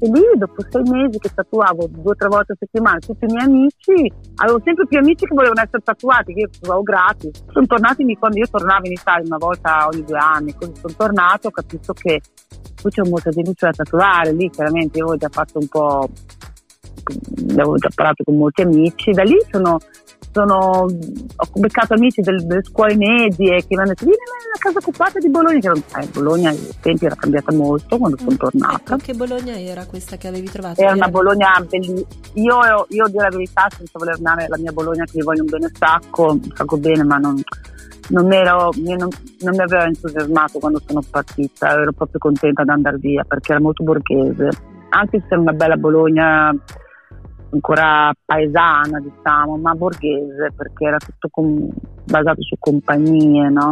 E 0.00 0.06
lì, 0.06 0.22
dopo 0.36 0.62
sei 0.70 0.82
mesi 0.82 1.18
che 1.18 1.30
tatuavo 1.34 1.88
due 1.88 2.12
o 2.12 2.14
tre 2.14 2.28
volte 2.28 2.52
a 2.52 2.56
settimana 2.58 2.98
tutti 2.98 3.24
i 3.24 3.32
miei 3.32 3.46
amici, 3.46 4.12
avevo 4.36 4.60
sempre 4.64 4.86
più 4.86 4.98
amici 4.98 5.26
che 5.26 5.34
volevano 5.34 5.60
essere 5.60 5.82
tatuati, 5.82 6.34
che 6.34 6.40
io 6.40 6.48
tatuavo 6.48 6.82
gratis. 6.82 7.44
Sono 7.50 7.66
tornati 7.66 8.16
quando 8.16 8.38
io 8.38 8.46
tornavo 8.48 8.86
in 8.86 8.92
Italia 8.92 9.26
una 9.26 9.38
volta 9.38 9.88
ogni 9.90 10.04
due 10.04 10.18
anni, 10.18 10.54
così 10.54 10.72
sono 10.76 10.94
tornato, 10.96 11.48
ho 11.48 11.50
capito 11.50 11.92
che 11.94 12.20
qui 12.80 12.90
c'è 12.90 13.02
molta 13.08 13.30
gente 13.30 13.52
da 13.58 13.70
tatuare, 13.72 14.32
lì 14.32 14.48
chiaramente 14.50 14.98
io 14.98 15.04
avevo 15.04 15.18
già 15.18 15.28
fatto 15.30 15.58
un 15.58 15.66
po', 15.66 16.08
avevo 17.50 17.74
già 17.74 17.90
parlato 17.92 18.22
con 18.22 18.36
molti 18.36 18.62
amici, 18.62 19.10
da 19.10 19.24
lì 19.24 19.36
sono 19.50 19.78
sono, 20.32 20.56
ho 20.56 21.46
beccato 21.54 21.94
amici 21.94 22.20
del, 22.20 22.44
delle 22.46 22.62
scuole 22.62 22.96
medie 22.96 23.58
che 23.60 23.66
mi 23.70 23.76
hanno 23.76 23.88
detto 23.88 24.04
vieni 24.04 24.18
nella 24.18 24.58
casa 24.58 24.78
occupata 24.78 25.18
di 25.18 25.28
Bologna 25.28 25.58
che 25.58 26.00
eh, 26.00 26.06
Bologna 26.12 26.50
ai 26.50 26.68
tempi 26.80 27.06
era 27.06 27.14
cambiata 27.14 27.52
molto 27.52 27.98
quando 27.98 28.16
sono 28.18 28.32
mm. 28.32 28.36
tornata 28.36 28.94
ecco, 28.94 29.04
che 29.04 29.14
Bologna 29.14 29.58
era 29.58 29.86
questa 29.86 30.16
che 30.16 30.28
avevi 30.28 30.48
trovato? 30.48 30.80
era 30.80 30.92
una 30.92 31.08
Bologna 31.08 31.64
bellissima 31.66 32.06
io, 32.34 32.86
io 32.88 33.06
devo 33.06 33.22
la 33.22 33.28
verità 33.28 33.66
senza 33.74 33.98
voler 33.98 34.14
andare 34.14 34.46
la 34.48 34.58
mia 34.58 34.72
Bologna 34.72 35.04
che 35.04 35.12
vi 35.14 35.22
voglio 35.22 35.42
un 35.42 35.48
bene 35.48 35.70
sacco 35.72 36.38
sacco 36.54 36.76
bene 36.76 37.02
ma 37.04 37.16
non, 37.16 37.40
non, 38.08 38.32
ero, 38.32 38.70
non, 38.76 38.96
non 38.98 39.54
mi 39.54 39.60
aveva 39.60 39.84
entusiasmato 39.84 40.58
quando 40.58 40.80
sono 40.86 41.02
partita 41.08 41.70
ero 41.70 41.92
proprio 41.92 42.18
contenta 42.18 42.62
di 42.62 42.70
andare 42.70 42.98
via 42.98 43.24
perché 43.24 43.52
era 43.52 43.60
molto 43.60 43.82
borghese 43.82 44.48
anche 44.90 45.20
se 45.20 45.26
era 45.28 45.40
una 45.40 45.52
bella 45.52 45.76
Bologna 45.76 46.54
ancora 47.50 48.12
paesana, 48.24 49.00
diciamo, 49.00 49.56
ma 49.56 49.74
borghese, 49.74 50.52
perché 50.56 50.84
era 50.84 50.98
tutto 50.98 51.28
com- 51.30 51.68
basato 52.04 52.42
su 52.42 52.56
compagnie, 52.58 53.48
no? 53.48 53.70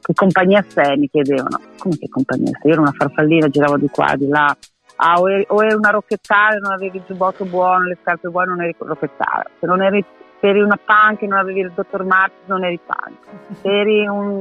Che 0.00 0.12
compagnia 0.14 0.64
sei, 0.66 0.96
mi 0.98 1.08
chiedevano. 1.08 1.60
Come 1.78 1.96
che 1.96 2.08
compagnia 2.08 2.52
sei? 2.60 2.70
Io 2.70 2.72
ero 2.72 2.82
una 2.82 2.94
farfallina, 2.96 3.48
giravo 3.48 3.76
di 3.76 3.88
qua, 3.88 4.14
di 4.16 4.28
là. 4.28 4.56
Ah, 4.98 5.20
o 5.20 5.30
eri, 5.30 5.44
o 5.48 5.62
eri 5.62 5.74
una 5.74 5.90
rocchettale, 5.90 6.58
non 6.58 6.72
avevi 6.72 6.98
il 6.98 7.04
giubbotto 7.06 7.44
buono, 7.44 7.84
le 7.84 7.98
scarpe 8.00 8.28
buone, 8.28 8.48
non 8.48 8.62
eri 8.62 8.74
rocchettale. 8.78 9.50
Se 9.58 9.66
non 9.66 9.82
eri 9.82 10.04
se 10.38 10.48
eri 10.48 10.60
una 10.60 10.78
punk 10.82 11.22
e 11.22 11.26
non 11.26 11.38
avevi 11.38 11.60
il 11.60 11.72
dottor 11.74 12.04
Marx, 12.04 12.32
non 12.46 12.64
eri 12.64 12.78
punk. 12.84 13.58
Se 13.60 13.68
eri 13.68 14.06
un 14.06 14.38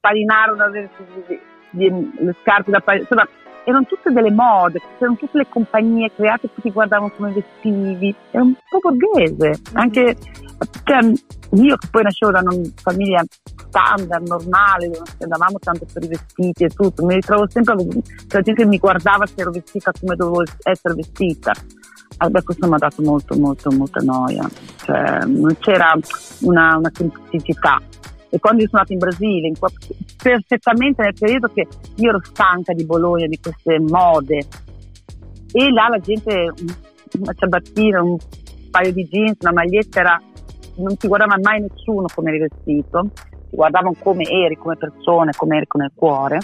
palinaro, 0.00 0.54
non 0.54 0.68
avevi 0.68 0.88
le 1.70 2.36
scarpe 2.40 2.70
da 2.70 2.80
palinaro. 2.80 3.28
Erano 3.64 3.84
tutte 3.86 4.10
delle 4.10 4.30
mode, 4.30 4.80
c'erano 4.98 5.16
tutte 5.16 5.38
le 5.38 5.46
compagnie 5.48 6.10
create, 6.14 6.52
tutti 6.52 6.70
guardavano 6.70 7.10
come 7.16 7.32
vestivi, 7.32 8.14
era 8.30 8.42
un 8.42 8.54
po' 8.54 8.78
borghese, 8.80 9.60
anche 9.74 10.16
cioè, 10.84 11.12
io 11.54 11.76
che 11.76 11.88
poi 11.90 12.02
nascevo 12.02 12.32
da 12.32 12.40
una 12.40 12.56
famiglia 12.76 13.24
standard, 13.68 14.26
normale, 14.26 14.88
dove 14.88 15.10
andavamo 15.18 15.58
tanto 15.58 15.86
per 15.92 16.04
i 16.04 16.08
vestiti 16.08 16.64
e 16.64 16.68
tutto, 16.68 17.04
mi 17.04 17.14
ritrovo 17.14 17.48
sempre 17.48 17.76
che 17.76 18.36
la 18.36 18.42
gente 18.42 18.66
mi 18.66 18.78
guardava 18.78 19.26
se 19.26 19.34
ero 19.36 19.50
vestita 19.50 19.92
come 19.98 20.16
dovevo 20.16 20.44
essere 20.62 20.94
vestita. 20.94 21.52
Allora, 22.18 22.42
questo 22.42 22.68
mi 22.68 22.74
ha 22.74 22.78
dato 22.78 23.02
molto, 23.02 23.36
molto, 23.36 23.70
molta 23.72 24.00
noia, 24.04 24.48
cioè, 24.76 25.24
non 25.26 25.56
c'era 25.58 25.92
una, 26.42 26.76
una 26.76 26.90
semplicità 26.92 27.80
e 28.34 28.38
quando 28.38 28.62
io 28.62 28.68
sono 28.68 28.80
andata 28.80 28.94
in 28.94 28.98
Brasile, 28.98 29.46
in, 29.46 29.54
perfettamente 30.22 31.02
nel 31.02 31.12
periodo 31.12 31.48
che 31.48 31.66
io 31.96 32.08
ero 32.08 32.20
stanca 32.22 32.72
di 32.72 32.86
Bologna, 32.86 33.26
di 33.26 33.38
queste 33.38 33.78
mode, 33.78 34.46
e 35.52 35.70
là 35.70 35.88
la 35.90 35.98
gente, 35.98 36.50
una 37.18 37.34
ciabattina, 37.34 38.02
un 38.02 38.16
paio 38.70 38.90
di 38.90 39.06
jeans, 39.06 39.36
una 39.40 39.52
maglietta, 39.52 40.00
era, 40.00 40.22
non 40.76 40.96
ti 40.96 41.08
guardava 41.08 41.36
mai 41.42 41.60
nessuno 41.60 42.06
come 42.14 42.30
eri 42.30 42.48
vestito, 42.48 43.10
ti 43.50 43.54
guardavano 43.54 43.94
come 43.98 44.24
eri, 44.24 44.56
come 44.56 44.78
persone, 44.78 45.32
come 45.36 45.58
eri 45.58 45.66
con 45.66 45.82
il 45.82 45.92
cuore 45.94 46.38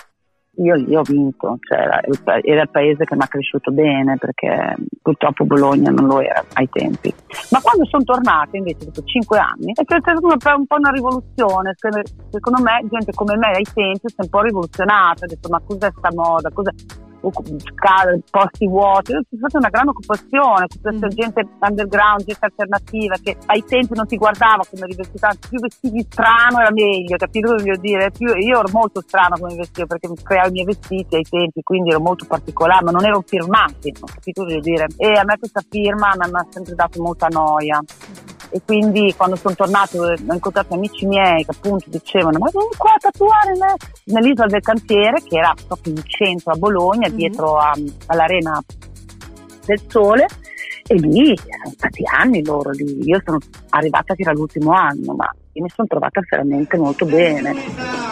io, 0.59 0.75
io 0.77 1.01
ho 1.01 1.03
vinto, 1.03 1.59
cioè 1.61 1.79
era, 1.79 2.01
era, 2.43 2.63
il 2.63 2.71
paese 2.71 3.05
che 3.05 3.15
mi 3.15 3.23
ha 3.23 3.29
cresciuto 3.29 3.71
bene 3.71 4.17
perché 4.19 4.75
purtroppo 5.03 5.45
Bologna 5.45 5.91
non 5.91 6.07
lo 6.07 6.21
era 6.21 6.45
ai 6.55 6.69
tempi. 6.71 7.13
Ma 7.51 7.61
quando 7.61 7.85
sono 7.87 8.05
tornata 8.05 8.57
invece 8.57 8.87
dopo 8.87 9.03
cinque 9.05 9.39
anni 9.39 9.73
è 9.73 9.83
stata 9.85 10.13
un 10.57 10.67
po' 10.67 10.77
una 10.77 10.91
rivoluzione, 10.91 11.75
secondo 11.77 12.63
me 12.63 12.87
gente 12.91 13.13
come 13.13 13.37
me 13.37 13.49
ai 13.49 13.67
tempi 13.73 14.09
si 14.09 14.17
è 14.17 14.23
un 14.23 14.29
po' 14.29 14.43
rivoluzionata, 14.43 15.25
ha 15.25 15.29
detto 15.29 15.49
ma 15.49 15.61
cos'è 15.65 15.91
sta 15.97 16.11
moda, 16.13 16.51
cos'è? 16.51 17.07
Posti 17.21 18.67
vuoti, 18.67 19.13
c'è 19.13 19.37
stata 19.37 19.59
una 19.59 19.69
grande 19.69 19.91
occupazione, 19.91 20.67
tutta 20.67 20.91
questa 20.91 21.07
mm. 21.07 21.11
gente 21.11 21.49
underground, 21.61 22.25
gente 22.25 22.45
alternativa 22.45 23.17
che 23.23 23.37
ai 23.47 23.65
tempi 23.65 23.95
non 23.95 24.07
ti 24.07 24.17
guardava 24.17 24.63
come 24.69 24.85
università, 24.85 25.33
più 25.49 25.59
vestivi 25.59 26.07
strano 26.09 26.61
era 26.61 26.71
meglio, 26.71 27.17
capito 27.17 27.51
cosa 27.51 27.63
voglio 27.63 27.77
dire? 27.77 28.11
Più, 28.11 28.27
io 28.35 28.59
ero 28.59 28.69
molto 28.73 29.01
strano 29.01 29.37
come 29.39 29.55
vestivo 29.55 29.87
perché 29.87 30.09
creavo 30.23 30.49
i 30.49 30.53
miei 30.53 30.65
vestiti 30.65 31.17
ai 31.17 31.25
tempi, 31.29 31.63
quindi 31.63 31.91
ero 31.91 32.01
molto 32.01 32.25
particolare, 32.27 32.85
ma 32.85 32.91
non 32.91 33.05
ero 33.05 33.23
firmati, 33.27 33.93
capito 33.93 34.43
cosa 34.43 34.55
voglio 34.55 34.61
dire? 34.61 34.87
E 34.97 35.13
a 35.13 35.25
me 35.25 35.39
questa 35.39 35.63
firma 35.69 36.13
mi 36.17 36.23
ha 36.33 36.47
sempre 36.49 36.75
dato 36.75 37.03
molta 37.03 37.27
noia 37.29 37.83
e 38.51 38.61
quindi 38.65 39.15
quando 39.17 39.37
sono 39.37 39.55
tornato 39.55 40.03
ho 40.03 40.33
incontrato 40.33 40.75
amici 40.75 41.07
miei 41.07 41.45
che 41.45 41.51
appunto 41.51 41.85
dicevano 41.89 42.39
ma 42.39 42.49
vieni 42.51 42.69
qua 42.77 42.93
a 42.93 42.99
tatuare 42.99 43.53
nell'isola 44.05 44.49
del 44.49 44.61
cantiere 44.61 45.23
che 45.23 45.37
era 45.37 45.55
proprio 45.67 45.95
in 45.95 46.03
centro 46.05 46.53
a 46.53 46.57
Bologna 46.57 47.09
mm-hmm. 47.09 47.17
dietro 47.17 47.57
a, 47.57 47.73
all'arena 48.07 48.63
del 49.65 49.81
sole. 49.87 50.27
E 50.91 50.95
lì 50.95 51.37
sono 51.37 51.75
stati 51.77 52.03
anni 52.07 52.43
loro 52.43 52.71
lì. 52.71 53.05
Io 53.05 53.21
sono 53.23 53.37
arrivata 53.69 54.15
che 54.15 54.23
era 54.23 54.33
l'ultimo 54.33 54.73
anno 54.73 55.15
ma 55.15 55.31
mi 55.53 55.69
sono 55.69 55.87
trovata 55.87 56.21
veramente 56.31 56.77
molto 56.79 57.05
bene 57.05 58.08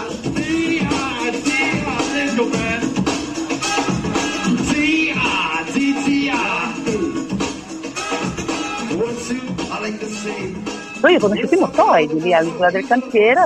Poi 11.06 11.14
ho 11.14 11.20
conosciuto 11.20 11.54
i 11.54 11.58
motoidi 11.58 12.20
lì 12.20 12.34
all'isola 12.34 12.68
del 12.68 12.84
cantiere, 12.84 13.40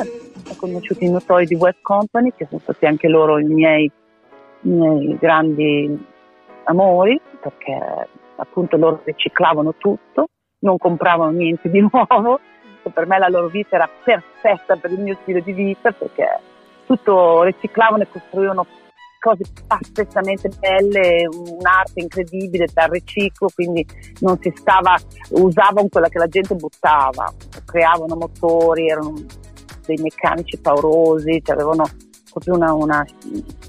ho 0.48 0.56
conosciuto 0.56 1.04
i 1.04 1.10
motori 1.10 1.46
di 1.46 1.56
West 1.56 1.82
Company, 1.82 2.32
che 2.34 2.46
sono 2.48 2.62
stati 2.62 2.86
anche 2.86 3.06
loro 3.06 3.38
i 3.38 3.44
miei, 3.44 3.84
i 4.62 4.68
miei 4.70 5.18
grandi 5.18 6.06
amori, 6.64 7.20
perché 7.38 8.08
appunto 8.36 8.78
loro 8.78 9.02
riciclavano 9.04 9.74
tutto, 9.76 10.28
non 10.60 10.78
compravano 10.78 11.32
niente 11.32 11.68
di 11.68 11.80
nuovo, 11.84 12.40
per 12.94 13.06
me 13.06 13.18
la 13.18 13.28
loro 13.28 13.48
vita 13.48 13.76
era 13.76 13.90
perfetta 14.04 14.76
per 14.76 14.92
il 14.92 15.00
mio 15.00 15.18
stile 15.20 15.42
di 15.42 15.52
vita, 15.52 15.92
perché 15.92 16.40
tutto 16.86 17.42
riciclavano 17.42 18.04
e 18.04 18.08
costruivano 18.10 18.64
cose 19.20 19.44
pazzescamente 19.66 20.50
belle, 20.58 21.28
un'arte 21.28 22.00
incredibile 22.00 22.66
dal 22.72 22.88
riciclo, 22.88 23.48
quindi 23.54 23.86
non 24.20 24.38
si 24.40 24.52
stava, 24.56 24.96
usavano 25.28 25.88
quella 25.88 26.08
che 26.08 26.18
la 26.18 26.26
gente 26.26 26.54
buttava, 26.54 27.32
creavano 27.66 28.16
motori, 28.16 28.88
erano 28.88 29.14
dei 29.86 29.98
meccanici 30.00 30.58
paurosi, 30.58 31.40
cioè 31.44 31.54
avevano 31.54 31.84
proprio 32.32 32.54
una, 32.54 32.72
una, 32.72 33.04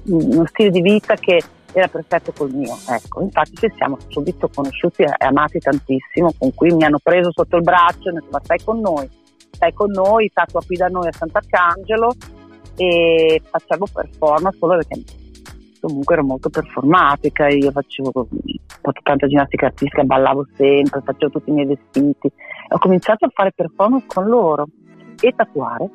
uno 0.05 0.46
stile 0.48 0.70
di 0.70 0.81
vita 0.81 1.15
che 1.15 1.41
era 1.74 1.88
perfetto 1.88 2.31
col 2.36 2.51
mio. 2.51 2.75
Ecco, 2.88 3.22
infatti 3.22 3.55
ci 3.55 3.72
siamo 3.75 3.98
subito 4.08 4.50
conosciuti 4.53 5.03
e 5.03 5.13
amati 5.20 5.60
tantissimo, 5.60 6.34
con 6.38 6.53
cui 6.53 6.74
mi 6.74 6.84
hanno 6.84 7.00
preso 7.01 7.31
sotto 7.34 7.58
il 7.58 7.63
braccio 7.63 8.10
e 8.10 8.12
mi 8.12 8.17
hanno 8.17 8.20
detto 8.20 8.31
ma 8.31 8.41
stai 8.43 8.60
con 8.63 8.79
noi, 8.79 9.10
stai 9.51 9.74
con 9.74 9.89
noi, 9.91 10.31
tatua 10.34 10.62
qui 10.65 10.75
da 10.75 10.88
noi 10.88 11.08
a 11.08 11.12
Sant'Arcangelo 11.12 12.13
e 12.77 13.41
facciamo 13.50 13.86
performance 13.91 14.58
solo 14.58 14.77
perché 14.77 15.20
comunque 15.82 16.16
ero 16.16 16.24
molto 16.24 16.50
performatica, 16.50 17.48
io 17.50 17.72
facevo 17.72 18.28
tanta 19.04 19.28
ginnastica 19.28 19.66
artistica, 19.68 20.04
ballavo 20.04 20.46
sempre, 20.56 21.02
facevo 21.02 21.32
tutti 21.32 21.50
i 21.50 21.54
miei 21.54 21.68
vestiti. 21.68 22.32
Ho 22.70 22.78
cominciato 22.78 23.26
a 23.26 23.32
fare 23.34 23.52
performance 23.54 24.06
con 24.08 24.26
loro 24.28 24.68
e 25.20 25.34
tatuare, 25.36 25.90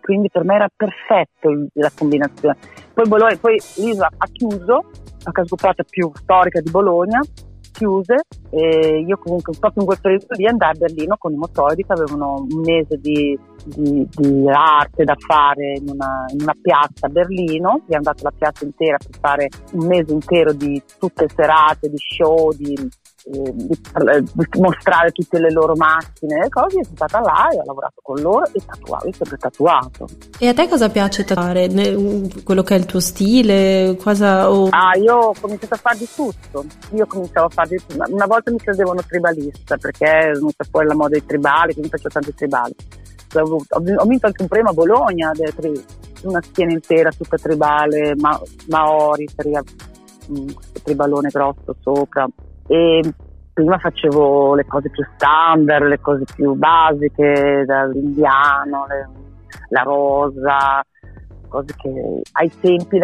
quindi 0.00 0.28
per 0.30 0.44
me 0.44 0.54
era 0.54 0.68
perfetto 0.74 1.68
la 1.74 1.90
combinazione. 1.96 2.56
Poi, 2.92 3.08
Bologna, 3.08 3.36
poi 3.36 3.60
l'isola 3.76 4.10
ha 4.16 4.26
chiuso, 4.30 4.84
la 5.24 5.32
casa 5.32 5.82
più 5.88 6.10
storica 6.14 6.60
di 6.60 6.70
Bologna, 6.70 7.20
chiuse 7.76 8.24
e 8.50 9.04
io 9.06 9.18
comunque 9.18 9.52
proprio 9.58 9.82
in 9.82 9.88
quel 9.88 10.00
periodo 10.00 10.26
lì 10.30 10.46
andai 10.46 10.70
a 10.70 10.78
Berlino 10.78 11.16
con 11.18 11.32
i 11.32 11.36
motori 11.36 11.84
che 11.84 11.92
avevano 11.92 12.46
un 12.48 12.60
mese 12.60 12.96
di, 12.96 13.38
di, 13.64 14.08
di 14.10 14.48
arte 14.48 15.04
da 15.04 15.14
fare 15.16 15.72
in 15.76 15.90
una, 15.90 16.24
in 16.32 16.40
una, 16.40 16.54
piazza 16.60 17.06
a 17.06 17.10
Berlino, 17.10 17.80
abbiamo 17.82 18.04
dato 18.04 18.22
la 18.24 18.32
piazza 18.36 18.64
intera 18.64 18.96
per 18.96 19.18
fare 19.20 19.48
un 19.72 19.86
mese 19.86 20.12
intero 20.12 20.52
di 20.52 20.82
tutte 20.98 21.28
serate, 21.28 21.90
di 21.90 21.98
show, 21.98 22.52
di 22.52 22.74
eh, 23.28 23.52
di, 23.52 24.46
di, 24.50 24.60
mostrare 24.60 25.10
tutte 25.10 25.40
le 25.40 25.50
loro 25.50 25.74
macchine 25.74 26.44
e 26.44 26.48
cose, 26.48 26.84
sono 26.84 26.94
stata 26.94 27.18
là 27.20 27.48
e 27.52 27.58
ho 27.58 27.64
lavorato 27.64 28.00
con 28.00 28.20
loro 28.20 28.46
e 28.52 28.60
tatuavo, 28.64 29.08
ho 29.08 29.12
sempre 29.12 29.36
tatuato. 29.36 30.06
E 30.38 30.46
a 30.46 30.54
te 30.54 30.68
cosa 30.68 30.88
piace 30.90 31.24
tatuare? 31.24 31.68
Quello 32.44 32.62
che 32.62 32.76
è 32.76 32.78
il 32.78 32.86
tuo 32.86 33.00
stile? 33.00 33.96
Cosa, 34.00 34.48
oh. 34.48 34.68
Ah, 34.70 34.96
io 34.96 35.16
ho 35.16 35.34
cominciato 35.40 35.74
a 35.74 35.78
fare 35.78 35.98
di 35.98 36.08
tutto. 36.14 36.64
Io 36.92 37.06
cominciavo 37.06 37.46
a 37.46 37.50
fare 37.50 37.68
di 37.70 37.82
tutto. 37.84 38.04
Una 38.12 38.26
volta 38.26 38.52
mi 38.52 38.58
credevano 38.58 39.02
tribalista 39.02 39.76
perché 39.76 40.06
è 40.06 40.30
venuta 40.30 40.64
fuori 40.70 40.86
la 40.86 40.94
moda 40.94 41.08
dei 41.08 41.26
tribali, 41.26 41.72
quindi 41.72 41.90
faccio 41.90 42.08
tanti 42.08 42.32
tribali. 42.32 42.74
Ho, 43.34 43.40
ho 43.40 44.04
vinto 44.04 44.26
anche 44.26 44.42
un 44.42 44.48
premio 44.48 44.70
a 44.70 44.74
Bologna, 44.74 45.32
una 46.22 46.40
schiena 46.42 46.72
intera 46.72 47.10
tutta 47.10 47.36
tribale, 47.36 48.14
ma, 48.16 48.40
maori, 48.68 49.26
un 50.28 50.54
tribalone 50.82 51.28
grosso 51.30 51.74
sopra 51.80 52.28
e 52.66 53.00
prima 53.52 53.78
facevo 53.78 54.54
le 54.54 54.66
cose 54.66 54.90
più 54.90 55.04
standard, 55.14 55.86
le 55.86 56.00
cose 56.00 56.24
più 56.34 56.54
basiche, 56.54 57.64
dall'indiano, 57.66 58.86
le, 58.86 59.08
la 59.70 59.82
rosa, 59.82 60.84
cose 61.48 61.74
che 61.76 62.20
ai 62.32 62.50
tempi 62.60 62.98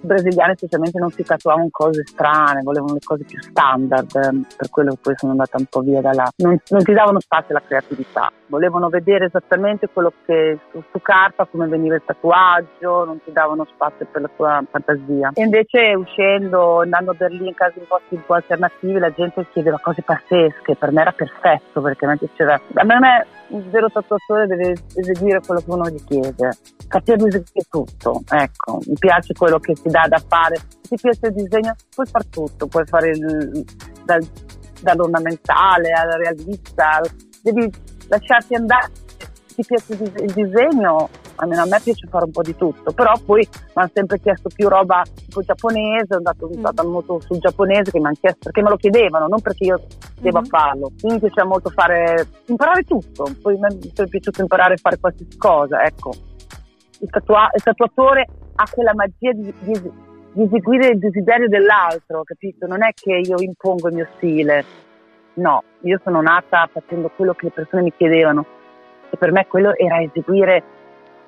brasiliani 0.00 0.54
specialmente 0.56 0.98
non 0.98 1.10
si 1.10 1.22
tatuavano 1.22 1.68
cose 1.70 2.04
strane, 2.06 2.62
volevano 2.62 2.94
le 2.94 3.00
cose 3.04 3.24
più 3.24 3.40
standard, 3.40 4.14
ehm, 4.14 4.46
per 4.56 4.70
quello 4.70 4.96
poi 5.00 5.14
sono 5.16 5.32
andata 5.32 5.56
un 5.58 5.66
po' 5.66 5.80
via 5.80 6.00
da 6.00 6.12
là. 6.12 6.30
Non, 6.36 6.58
non 6.68 6.82
ti 6.82 6.92
davano 6.92 7.20
spazio 7.20 7.54
alla 7.54 7.64
creatività, 7.66 8.30
volevano 8.46 8.88
vedere 8.88 9.26
esattamente 9.26 9.88
quello 9.92 10.12
che 10.24 10.58
su, 10.70 10.82
su, 10.90 11.00
carta, 11.00 11.46
come 11.46 11.66
veniva 11.66 11.94
il 11.94 12.02
tatuaggio, 12.04 13.04
non 13.04 13.22
ti 13.22 13.32
davano 13.32 13.66
spazio 13.72 14.06
per 14.10 14.22
la 14.22 14.30
tua 14.34 14.64
fantasia. 14.70 15.30
E 15.34 15.42
invece 15.42 15.94
uscendo, 15.94 16.80
andando 16.80 17.12
a 17.12 17.14
Berlino 17.14 17.46
in 17.46 17.54
casi 17.54 17.78
un 17.78 17.86
po' 17.86 18.00
un 18.08 18.22
alternativi, 18.28 18.98
la 18.98 19.10
gente 19.10 19.46
chiedeva 19.52 19.78
cose 19.80 20.02
pazzesche, 20.02 20.76
per 20.76 20.92
me 20.92 21.02
era 21.02 21.12
perfetto 21.12 21.80
perché 21.80 22.04
a 22.04 22.08
me 22.08 22.16
piaceva. 22.16 22.60
A 22.74 22.84
me 22.84 23.26
il 23.48 23.68
vero 23.70 23.88
tatuatore 23.90 24.46
deve 24.46 24.74
eseguire 24.94 25.40
quello 25.40 25.60
che 25.60 25.70
uno 25.70 25.88
gli 25.88 26.02
chiede, 26.04 26.56
capire 26.88 27.16
eseguire 27.16 27.66
tutto, 27.68 28.22
ecco, 28.28 28.78
mi 28.86 28.96
piace 28.98 29.32
quello 29.32 29.58
che 29.58 29.74
ti 29.74 29.89
dà 29.90 30.06
da 30.08 30.22
fare, 30.26 30.56
se 30.56 30.96
ti 30.96 30.96
piace 30.96 31.26
il 31.26 31.34
disegno 31.34 31.74
puoi 31.94 32.06
fare 32.06 32.28
tutto, 32.30 32.66
puoi 32.66 32.84
fare 32.86 33.10
il, 33.10 33.64
dal, 34.04 34.26
dall'ornamentale 34.80 35.92
al 35.92 36.10
realista, 36.18 37.00
devi 37.42 37.70
lasciarti 38.08 38.54
andare, 38.54 38.90
ti 39.54 39.64
piace 39.64 39.92
il 39.92 40.32
disegno, 40.32 41.08
almeno 41.36 41.62
a 41.62 41.66
me 41.66 41.80
piace 41.82 42.06
fare 42.08 42.24
un 42.24 42.30
po' 42.30 42.42
di 42.42 42.54
tutto, 42.56 42.92
però 42.92 43.12
poi 43.24 43.46
mi 43.50 43.70
hanno 43.74 43.90
sempre 43.92 44.20
chiesto 44.20 44.48
più 44.54 44.68
roba 44.68 45.02
tipo 45.14 45.42
giapponese, 45.42 46.14
ho 46.14 46.16
andato, 46.16 46.48
mm. 46.48 46.90
molto 46.90 47.20
sul 47.20 47.38
giapponese 47.38 47.90
che 47.90 47.98
mi 47.98 48.06
hanno 48.06 48.16
chiesto 48.20 48.38
perché 48.44 48.62
me 48.62 48.70
lo 48.70 48.76
chiedevano, 48.76 49.26
non 49.26 49.40
perché 49.40 49.64
io 49.64 49.80
devo 50.20 50.40
mm. 50.40 50.44
farlo. 50.44 50.92
Quindi 50.98 51.14
mi 51.14 51.20
piaceva 51.20 51.46
molto 51.46 51.70
fare, 51.70 52.26
imparare 52.46 52.84
tutto, 52.84 53.24
poi 53.40 53.58
mi 53.58 53.68
è 53.94 54.06
piaciuto 54.06 54.40
imparare 54.40 54.74
a 54.74 54.78
fare 54.78 54.98
qualsiasi 54.98 55.36
cosa, 55.36 55.82
ecco. 55.84 56.12
Il, 57.00 57.10
tatua- 57.10 57.50
il 57.54 57.62
tatuatore 57.62 58.26
ha 58.54 58.64
quella 58.70 58.94
magia 58.94 59.32
di, 59.32 59.52
di, 59.60 59.92
di 60.32 60.42
eseguire 60.42 60.88
il 60.88 60.98
desiderio 60.98 61.48
dell'altro, 61.48 62.22
capito? 62.22 62.66
Non 62.66 62.82
è 62.82 62.92
che 62.94 63.12
io 63.12 63.40
impongo 63.40 63.88
il 63.88 63.94
mio 63.94 64.08
stile, 64.16 64.64
no, 65.34 65.62
io 65.80 66.00
sono 66.04 66.20
nata 66.20 66.68
facendo 66.72 67.10
quello 67.14 67.32
che 67.32 67.46
le 67.46 67.52
persone 67.52 67.82
mi 67.82 67.92
chiedevano 67.96 68.44
e 69.10 69.16
per 69.16 69.32
me 69.32 69.46
quello 69.46 69.74
era 69.76 70.00
eseguire 70.00 70.62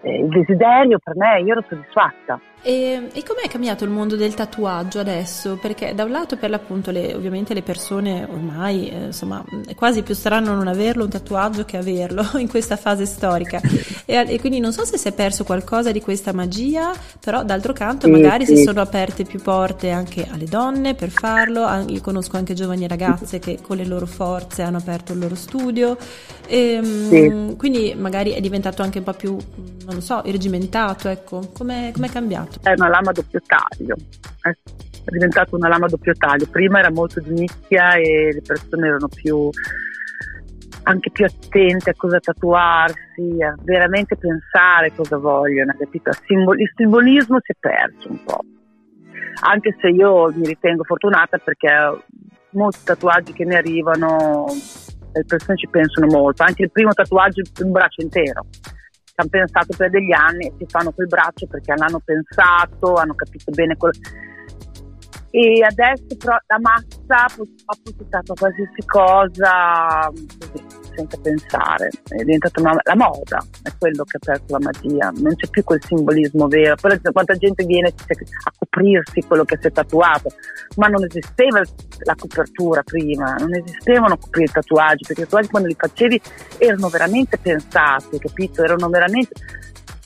eh, 0.02 0.20
il 0.20 0.28
desiderio 0.28 0.98
per 1.02 1.16
me, 1.16 1.40
io 1.40 1.52
ero 1.52 1.64
soddisfatta. 1.68 2.40
E, 2.64 3.08
e 3.12 3.24
com'è 3.24 3.48
cambiato 3.48 3.82
il 3.82 3.90
mondo 3.90 4.14
del 4.14 4.34
tatuaggio 4.34 5.00
adesso? 5.00 5.58
Perché 5.60 5.94
da 5.96 6.04
un 6.04 6.12
lato 6.12 6.36
per 6.36 6.48
l'appunto 6.48 6.92
le, 6.92 7.12
ovviamente 7.12 7.54
le 7.54 7.62
persone 7.62 8.24
ormai 8.30 8.88
eh, 8.88 9.06
insomma 9.06 9.44
è 9.66 9.74
quasi 9.74 10.02
più 10.02 10.14
strano 10.14 10.54
non 10.54 10.68
averlo 10.68 11.02
un 11.02 11.10
tatuaggio 11.10 11.64
che 11.64 11.76
averlo 11.76 12.24
in 12.38 12.48
questa 12.48 12.76
fase 12.76 13.04
storica 13.04 13.60
e, 14.04 14.24
e, 14.28 14.38
quindi 14.38 14.60
non 14.60 14.72
so 14.72 14.84
se 14.84 14.96
si 14.96 15.08
è 15.08 15.12
perso 15.12 15.42
qualcosa 15.42 15.90
di 15.90 16.00
questa 16.00 16.32
magia 16.32 16.92
però 17.18 17.42
d'altro 17.42 17.72
canto 17.72 18.06
sì, 18.06 18.12
magari 18.12 18.46
sì. 18.46 18.56
si 18.56 18.62
sono 18.62 18.80
aperte 18.80 19.24
più 19.24 19.42
porte 19.42 19.90
anche 19.90 20.28
alle 20.30 20.44
donne 20.44 20.94
per 20.94 21.10
farlo 21.10 21.66
io 21.88 22.00
conosco 22.00 22.36
anche 22.36 22.54
giovani 22.54 22.86
ragazze 22.86 23.40
che 23.40 23.58
con 23.60 23.76
le 23.76 23.86
loro 23.86 24.06
forze 24.06 24.62
hanno 24.62 24.76
aperto 24.76 25.12
il 25.12 25.18
loro 25.18 25.34
studio 25.34 25.96
e, 26.46 26.74
ehm, 26.74 27.08
sì. 27.08 27.56
quindi 27.56 27.92
magari 27.96 28.30
è 28.30 28.40
diventato 28.40 28.82
anche 28.82 28.98
un 28.98 29.04
po' 29.04 29.14
più 29.14 29.36
non 29.84 29.94
lo 29.96 30.00
so 30.00 30.22
irregimentato 30.24 31.08
ecco 31.08 31.50
come 31.52 31.90
è 31.90 32.08
cambiato? 32.08 32.51
È 32.60 32.72
una 32.76 32.88
lama 32.88 33.10
a 33.10 33.12
doppio 33.12 33.40
taglio, 33.46 33.96
è 34.42 35.10
diventata 35.10 35.56
una 35.56 35.68
lama 35.68 35.86
a 35.86 35.88
doppio 35.88 36.12
taglio. 36.14 36.46
Prima 36.50 36.78
era 36.78 36.90
molto 36.90 37.20
di 37.20 37.32
nicchia 37.32 37.94
e 37.94 38.32
le 38.32 38.42
persone 38.42 38.86
erano 38.86 39.08
più 39.08 39.50
anche 40.84 41.10
più 41.10 41.24
attente 41.24 41.90
a 41.90 41.94
cosa 41.96 42.18
tatuarsi, 42.18 43.40
a 43.40 43.54
veramente 43.62 44.16
pensare 44.16 44.92
cosa 44.94 45.16
vogliono, 45.16 45.74
capito? 45.78 46.10
Il 46.10 46.72
simbolismo 46.74 47.38
si 47.40 47.52
è 47.52 47.56
perso 47.58 48.10
un 48.10 48.24
po', 48.24 48.40
anche 49.42 49.76
se 49.80 49.88
io 49.88 50.32
mi 50.34 50.46
ritengo 50.46 50.82
fortunata 50.82 51.38
perché 51.38 51.68
molti 52.50 52.78
tatuaggi 52.84 53.32
che 53.32 53.44
mi 53.44 53.54
arrivano 53.54 54.46
le 55.12 55.24
persone 55.24 55.56
ci 55.56 55.68
pensano 55.68 56.06
molto, 56.06 56.42
anche 56.42 56.62
il 56.62 56.72
primo 56.72 56.92
tatuaggio 56.92 57.42
è 57.42 57.62
un 57.62 57.70
braccio 57.70 58.02
intero 58.02 58.46
ci 59.12 59.20
hanno 59.20 59.28
pensato 59.28 59.76
per 59.76 59.90
degli 59.90 60.12
anni 60.12 60.46
e 60.46 60.52
si 60.58 60.64
fanno 60.66 60.90
quel 60.92 61.06
braccio 61.06 61.46
perché 61.46 61.74
l'hanno 61.76 62.00
pensato, 62.02 62.94
hanno 62.94 63.14
capito 63.14 63.50
bene 63.50 63.76
quello. 63.76 63.98
E 65.34 65.64
adesso 65.64 66.14
però 66.18 66.36
la 66.46 66.60
massa 66.60 67.34
purtroppo 67.34 67.90
si 67.96 68.06
tratta 68.10 68.34
qualsiasi 68.34 68.84
cosa 68.84 70.12
così 70.12 70.82
senza 70.94 71.16
pensare, 71.22 71.88
è 72.08 72.22
diventata 72.22 72.60
una, 72.60 72.76
la 72.82 72.96
moda, 72.96 73.42
è 73.62 73.70
quello 73.78 74.04
che 74.04 74.18
ha 74.18 74.20
perso 74.20 74.44
la 74.48 74.58
magia, 74.60 75.10
non 75.22 75.34
c'è 75.34 75.48
più 75.48 75.64
quel 75.64 75.82
simbolismo 75.82 76.48
vero. 76.48 76.74
Poi 76.76 77.00
quanta 77.00 77.34
gente 77.34 77.64
viene 77.64 77.88
a 77.88 78.52
coprirsi 78.58 79.22
quello 79.22 79.44
che 79.44 79.56
si 79.58 79.68
è 79.68 79.72
tatuato, 79.72 80.28
ma 80.76 80.88
non 80.88 81.02
esisteva 81.04 81.62
la 82.04 82.14
copertura 82.14 82.82
prima, 82.82 83.34
non 83.38 83.54
esistevano 83.54 84.18
coprire 84.18 84.50
i 84.50 84.52
tatuaggi, 84.52 85.04
perché 85.06 85.22
i 85.22 85.24
tatuaggi 85.24 85.48
quando 85.48 85.68
li 85.68 85.76
facevi 85.78 86.20
erano 86.58 86.88
veramente 86.88 87.38
pensati, 87.38 88.18
capito? 88.18 88.62
Erano 88.62 88.88
veramente 88.88 89.32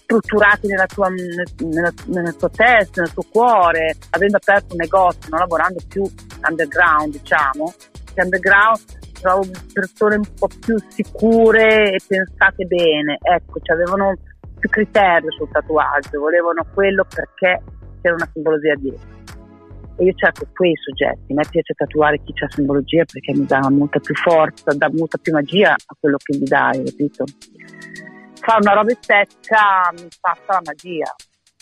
strutturati 0.07 0.69
nella 0.69 0.87
tua, 0.87 1.09
nella, 1.09 1.93
nella 2.07 2.33
tua 2.33 2.49
testa, 2.49 3.03
nel 3.03 3.13
tuo 3.13 3.25
cuore, 3.29 3.97
avendo 4.11 4.37
aperto 4.37 4.75
un 4.75 4.79
negozio, 4.79 5.29
non 5.31 5.41
lavorando 5.41 5.83
più 5.89 6.03
underground, 6.49 7.13
diciamo, 7.13 7.75
che 8.15 8.23
underground 8.23 8.79
trovo 9.21 9.45
persone 9.73 10.17
un 10.17 10.29
po' 10.39 10.49
più 10.61 10.77
sicure 10.89 11.91
e 11.91 12.01
pensate 12.07 12.65
bene, 12.67 13.19
ecco, 13.21 13.59
cioè 13.61 13.75
avevano 13.75 14.15
più 14.59 14.69
criterio 14.69 15.33
sul 15.33 15.51
tatuaggio, 15.51 16.21
volevano 16.21 16.65
quello 16.73 17.05
perché 17.05 17.63
c'era 18.01 18.15
una 18.15 18.29
simbologia 18.33 18.75
dietro. 18.77 19.15
E 19.99 20.05
io 20.05 20.13
cerco 20.15 20.47
quei 20.55 20.75
soggetti, 20.77 21.33
a 21.33 21.35
me 21.35 21.43
piace 21.51 21.73
tatuare 21.75 22.21
chi 22.23 22.33
ha 22.45 22.51
simbologia 22.51 23.03
perché 23.11 23.33
mi 23.33 23.47
dà 23.47 23.69
molta 23.71 23.99
più 23.99 24.15
forza, 24.15 24.73
dà 24.77 24.91
molta 24.93 25.19
più 25.19 25.33
magia 25.33 25.73
a 25.73 25.97
quello 25.99 26.19
che 26.23 26.37
gli 26.37 26.45
dai, 26.45 26.85
capito? 26.85 27.25
Fare 28.41 28.61
una 28.61 28.75
roba 28.75 28.93
estetica 28.93 29.93
passa 30.21 30.45
la 30.47 30.61
magia, 30.65 31.15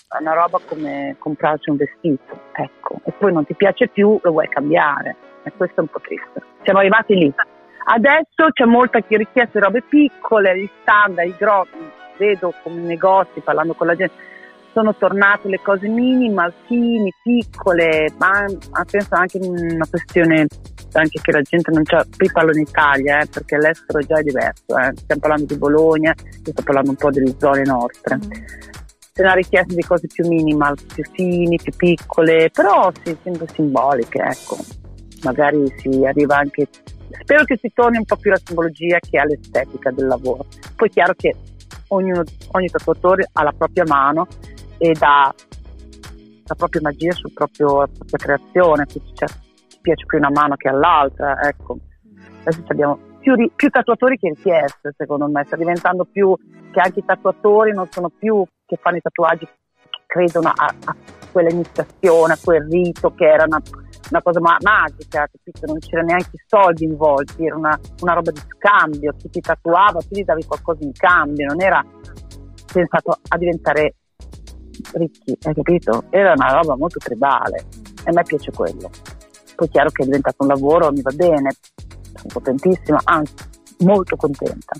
è 0.08 0.20
una 0.20 0.34
roba 0.34 0.60
come 0.66 1.16
comprarsi 1.18 1.70
un 1.70 1.76
vestito, 1.76 2.40
ecco, 2.52 3.00
e 3.04 3.12
poi 3.12 3.32
non 3.32 3.46
ti 3.46 3.54
piace 3.54 3.88
più, 3.88 4.18
lo 4.22 4.30
vuoi 4.30 4.48
cambiare, 4.48 5.16
e 5.44 5.52
questo 5.56 5.76
è 5.76 5.80
un 5.80 5.88
po' 5.88 6.00
triste. 6.00 6.42
Siamo 6.62 6.80
arrivati 6.80 7.14
lì. 7.14 7.32
Adesso 7.86 8.50
c'è 8.52 8.64
molta 8.64 8.98
richiesta 9.06 9.58
di 9.58 9.64
robe 9.64 9.82
piccole, 9.82 10.58
gli 10.58 10.68
standard, 10.82 11.28
i 11.28 11.36
grossi, 11.38 11.90
vedo 12.16 12.52
come 12.62 12.80
negozi 12.80 13.40
parlando 13.40 13.74
con 13.74 13.86
la 13.86 13.94
gente, 13.94 14.14
sono 14.74 14.94
tornate 14.96 15.48
le 15.48 15.60
cose 15.62 15.86
minimal, 15.86 16.52
fini, 16.66 17.10
piccole, 17.22 18.12
ma 18.18 18.44
penso 18.90 19.14
anche 19.14 19.38
una 19.40 19.86
questione 19.88 20.46
anche 20.92 21.20
che 21.20 21.32
la 21.32 21.42
gente 21.42 21.70
non 21.72 21.82
c'ha, 21.84 22.04
qui 22.16 22.30
parlo 22.30 22.52
in 22.52 22.60
Italia 22.60 23.20
eh, 23.20 23.26
perché 23.26 23.56
l'estero 23.56 24.00
già 24.00 24.18
è 24.18 24.22
diverso, 24.22 24.76
eh. 24.76 24.92
stiamo 24.96 25.20
parlando 25.20 25.46
di 25.46 25.56
Bologna, 25.56 26.14
sto 26.16 26.62
parlando 26.62 26.90
un 26.90 26.96
po' 26.96 27.10
delle 27.10 27.34
zone 27.38 27.62
nostre. 27.62 28.16
Mm. 28.16 28.30
C'è 29.12 29.22
una 29.22 29.34
richiesta 29.34 29.74
di 29.74 29.82
cose 29.82 30.08
più 30.08 30.26
minimal, 30.28 30.76
più 30.92 31.04
fini, 31.12 31.56
più 31.56 31.72
piccole, 31.76 32.50
però 32.52 32.90
sì, 33.02 33.16
sempre 33.22 33.46
simboliche, 33.52 34.18
ecco. 34.18 34.56
Magari 35.22 35.72
si 35.78 36.04
arriva 36.04 36.36
anche 36.36 36.68
spero 37.20 37.44
che 37.44 37.58
si 37.60 37.70
torni 37.72 37.98
un 37.98 38.04
po' 38.04 38.16
più 38.16 38.30
alla 38.30 38.40
simbologia 38.44 38.98
che 38.98 39.18
all'estetica 39.18 39.92
del 39.92 40.08
lavoro. 40.08 40.46
Poi 40.74 40.88
è 40.88 40.90
chiaro 40.90 41.14
che 41.16 41.34
ognuno, 41.88 42.22
ogni 42.52 42.68
tatuatore 42.68 43.28
ha 43.32 43.42
la 43.44 43.52
propria 43.56 43.84
mano 43.86 44.26
e 44.78 44.92
dà 44.92 45.34
la 46.46 46.54
propria 46.54 46.82
magia 46.82 47.12
sulla 47.12 47.32
propria 47.34 47.86
creazione, 48.10 48.86
quindi 48.86 49.10
cioè, 49.14 49.28
ci 49.68 49.78
piace 49.80 50.04
più 50.06 50.18
una 50.18 50.30
mano 50.30 50.56
che 50.56 50.68
all'altra, 50.68 51.40
ecco. 51.42 51.78
Adesso 52.44 52.62
abbiamo 52.66 52.98
più, 53.20 53.34
più, 53.54 53.70
tatuatori 53.70 54.18
che 54.18 54.28
richieste, 54.28 54.92
secondo 54.96 55.26
me, 55.28 55.44
sta 55.44 55.56
diventando 55.56 56.04
più 56.04 56.36
che 56.72 56.80
anche 56.80 57.00
i 57.00 57.04
tatuatori 57.04 57.72
non 57.72 57.88
sono 57.90 58.10
più 58.10 58.44
che 58.66 58.76
fanno 58.80 58.96
i 58.96 59.00
tatuaggi 59.00 59.46
che 59.46 60.00
credono 60.06 60.52
a, 60.54 60.74
a 60.84 60.96
quella 61.32 61.48
a 61.48 62.38
quel 62.42 62.68
rito 62.68 63.14
che 63.14 63.24
era 63.24 63.44
una 63.44 63.62
una 64.10 64.22
cosa 64.22 64.40
ma- 64.40 64.56
magica, 64.60 65.26
capito? 65.30 65.66
Non 65.66 65.78
c'era 65.78 66.02
neanche 66.02 66.44
soldi 66.46 66.84
involti, 66.84 67.46
era 67.46 67.56
una, 67.56 67.78
una 68.00 68.12
roba 68.12 68.30
di 68.30 68.40
scambio, 68.40 69.14
chi 69.16 69.30
ti 69.30 69.40
tatuava, 69.40 70.00
tu 70.00 70.08
gli 70.10 70.24
davi 70.24 70.44
qualcosa 70.44 70.84
in 70.84 70.92
cambio, 70.92 71.46
non 71.46 71.62
era 71.62 71.84
pensato 72.72 73.18
a 73.28 73.38
diventare 73.38 73.94
ricchi, 74.98 75.36
hai 75.42 75.54
capito? 75.54 76.04
Era 76.10 76.32
una 76.36 76.52
roba 76.52 76.76
molto 76.76 76.98
tribale 76.98 77.64
e 78.04 78.10
a 78.10 78.12
me 78.12 78.22
piace 78.22 78.50
quello. 78.50 78.90
Poi 79.56 79.66
è 79.66 79.70
chiaro 79.70 79.90
che 79.90 80.02
è 80.02 80.06
diventato 80.06 80.36
un 80.38 80.48
lavoro, 80.48 80.90
mi 80.90 81.02
va 81.02 81.12
bene, 81.12 81.54
sono 82.14 82.32
contentissima, 82.32 83.00
anzi 83.04 83.34
molto 83.78 84.16
contenta 84.16 84.74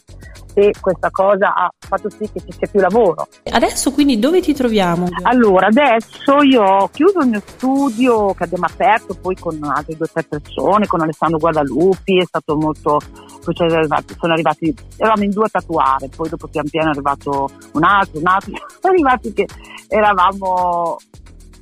e 0.55 0.73
questa 0.81 1.11
cosa 1.11 1.53
ha 1.53 1.69
fatto 1.77 2.09
sì 2.09 2.31
che 2.33 2.41
ci 2.41 2.53
sia 2.57 2.69
più 2.71 2.81
lavoro. 2.81 3.27
Adesso 3.51 3.91
quindi 3.93 4.19
dove 4.19 4.41
ti 4.41 4.55
troviamo? 4.55 5.09
Allora, 5.23 5.67
adesso 5.67 6.43
io 6.43 6.63
ho 6.63 6.89
chiuso 6.89 7.19
il 7.21 7.29
mio 7.29 7.43
studio 7.45 8.33
che 8.35 8.45
abbiamo 8.45 8.67
aperto 8.67 9.15
poi 9.21 9.35
con 9.35 9.59
altre 9.63 9.97
due 9.97 10.07
o 10.07 10.11
tre 10.13 10.23
persone, 10.23 10.87
con 10.87 11.01
Alessandro 11.01 11.39
Guadalupi, 11.39 12.21
è 12.21 12.25
stato 12.25 12.57
molto, 12.57 13.01
poi 13.45 13.55
sono 13.55 14.33
arrivati, 14.33 14.75
eravamo 14.97 15.23
in 15.23 15.31
due 15.31 15.45
a 15.45 15.49
tatuare, 15.49 16.09
poi 16.09 16.29
dopo 16.29 16.49
pian 16.49 16.69
piano 16.69 16.89
è 16.89 16.91
arrivato 16.93 17.51
un 17.75 17.85
altro, 17.85 18.19
un 18.19 18.27
altro, 18.27 18.53
sono 18.81 18.93
arrivati 18.93 19.33
che 19.33 19.47
eravamo 19.89 20.97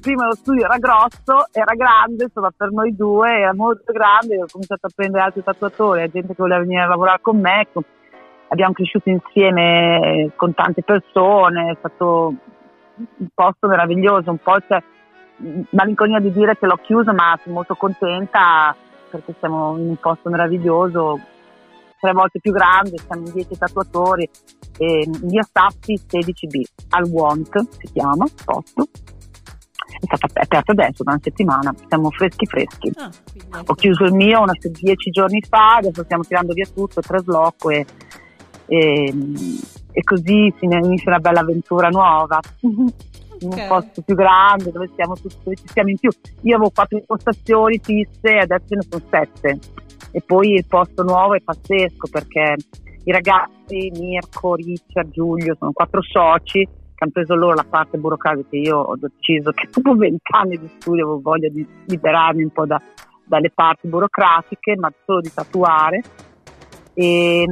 prima 0.01 0.27
lo 0.27 0.35
studio 0.35 0.65
era 0.65 0.79
grosso, 0.79 1.47
era 1.53 1.75
grande, 1.75 2.25
insomma 2.25 2.53
per 2.55 2.73
noi 2.73 2.95
due 2.95 3.39
era 3.39 3.55
molto 3.55 3.93
grande, 3.93 4.43
ho 4.43 4.47
cominciato 4.51 4.87
a 4.87 4.91
prendere 4.95 5.25
altri 5.25 5.45
tatuatori, 5.45 6.11
gente 6.11 6.35
che 6.35 6.43
voleva 6.43 6.61
venire 6.61 6.83
a 6.83 6.89
lavorare 6.89 7.21
con 7.21 7.41
me, 7.41 7.61
ecco. 7.61 7.85
abbiamo 8.49 8.73
cresciuto 8.73 9.09
insieme 9.09 10.33
con 10.35 10.55
tante 10.55 10.83
persone, 10.83 11.71
è 11.71 11.77
stato 11.79 12.35
un 12.97 13.29
posto 13.33 13.69
meraviglioso, 13.69 14.31
un 14.31 14.39
po' 14.39 14.59
c'è 14.67 14.83
malinconia 15.71 16.19
di 16.19 16.33
dire 16.33 16.59
che 16.59 16.67
l'ho 16.67 16.79
chiuso, 16.83 17.13
ma 17.13 17.39
sono 17.43 17.55
molto 17.55 17.75
contenta 17.75 18.75
perché 19.11 19.35
siamo 19.39 19.77
in 19.77 19.89
un 19.89 19.97
posto 19.97 20.31
meraviglioso, 20.31 21.21
tre 22.03 22.13
volte 22.13 22.41
più 22.41 22.51
grande, 22.51 22.99
siamo 22.99 23.25
in 23.25 23.33
10 23.33 23.57
tatuatori, 23.57 24.29
e 24.77 25.09
via 25.23 25.43
Staffi 25.45 26.01
16B, 26.11 26.63
al 26.91 27.05
Want 27.05 27.49
si 27.79 27.93
chiama, 27.93 28.27
posto. 28.45 28.89
È 30.01 30.17
stata 30.17 30.27
aperta 30.27 30.73
adesso, 30.73 31.05
da 31.05 31.13
una 31.13 31.21
settimana, 31.23 31.73
siamo 31.87 32.11
freschi 32.11 32.45
freschi. 32.47 32.91
Ah, 32.97 33.63
Ho 33.67 33.75
chiuso 33.75 34.03
il 34.03 34.15
mio 34.15 34.43
una, 34.43 34.53
dieci 34.61 35.11
giorni 35.11 35.41
fa, 35.49 35.77
adesso 35.77 36.03
stiamo 36.03 36.25
tirando 36.25 36.53
via 36.55 36.67
tutto, 36.67 37.01
trasloco 37.01 37.71
e, 37.71 37.87
e, 38.67 39.15
e 39.93 40.03
così 40.03 40.53
si 40.59 40.65
inizia 40.65 41.13
una 41.13 41.21
bella 41.21 41.41
avventura 41.41 41.89
nuova. 41.89 42.41
in 42.63 43.49
un 43.49 43.65
posto 43.69 44.03
più 44.03 44.15
grande 44.15 44.71
dove 44.71 44.91
siamo 44.95 45.15
tutti, 45.15 45.37
dove 45.43 45.57
ci 45.57 45.69
siamo 45.69 45.91
in 45.91 45.99
più. 45.99 46.11
Io 46.43 46.57
avevo 46.57 46.71
quattro 46.71 46.99
impostazioni 46.99 47.81
fisse, 47.81 48.39
adesso 48.39 48.65
ce 48.69 48.75
ne 48.75 48.83
sono 48.89 49.05
sette. 49.09 49.59
E 50.11 50.23
poi 50.25 50.53
il 50.53 50.67
posto 50.67 51.03
nuovo 51.03 51.35
è 51.35 51.41
pazzesco 51.41 52.09
perché 52.11 52.57
i 53.05 53.13
ragazzi, 53.13 53.91
Mirko, 53.99 54.55
Richard, 54.55 55.11
Giulio, 55.11 55.57
sono 55.59 55.73
quattro 55.73 56.03
soci 56.03 56.65
che 56.65 57.05
hanno 57.05 57.13
preso 57.13 57.35
loro 57.35 57.55
la 57.55 57.67
parte 57.69 57.99
burocratica 57.99 58.49
che 58.51 58.57
io 58.59 58.79
ho 58.79 58.97
deciso 58.97 59.51
che 59.53 59.69
dopo 59.73 59.97
vent'anni 59.97 60.59
di 60.59 60.69
studio 60.79 61.05
avevo 61.05 61.21
voglia 61.21 61.49
di 61.49 61.67
liberarmi 61.87 62.43
un 62.43 62.51
po' 62.51 62.67
da, 62.67 62.81
dalle 63.25 63.51
parti 63.51 63.89
burocratiche, 63.89 64.77
ma 64.77 64.93
solo 65.05 65.21
di 65.21 65.33
tatuare. 65.33 66.03
E, 66.95 67.45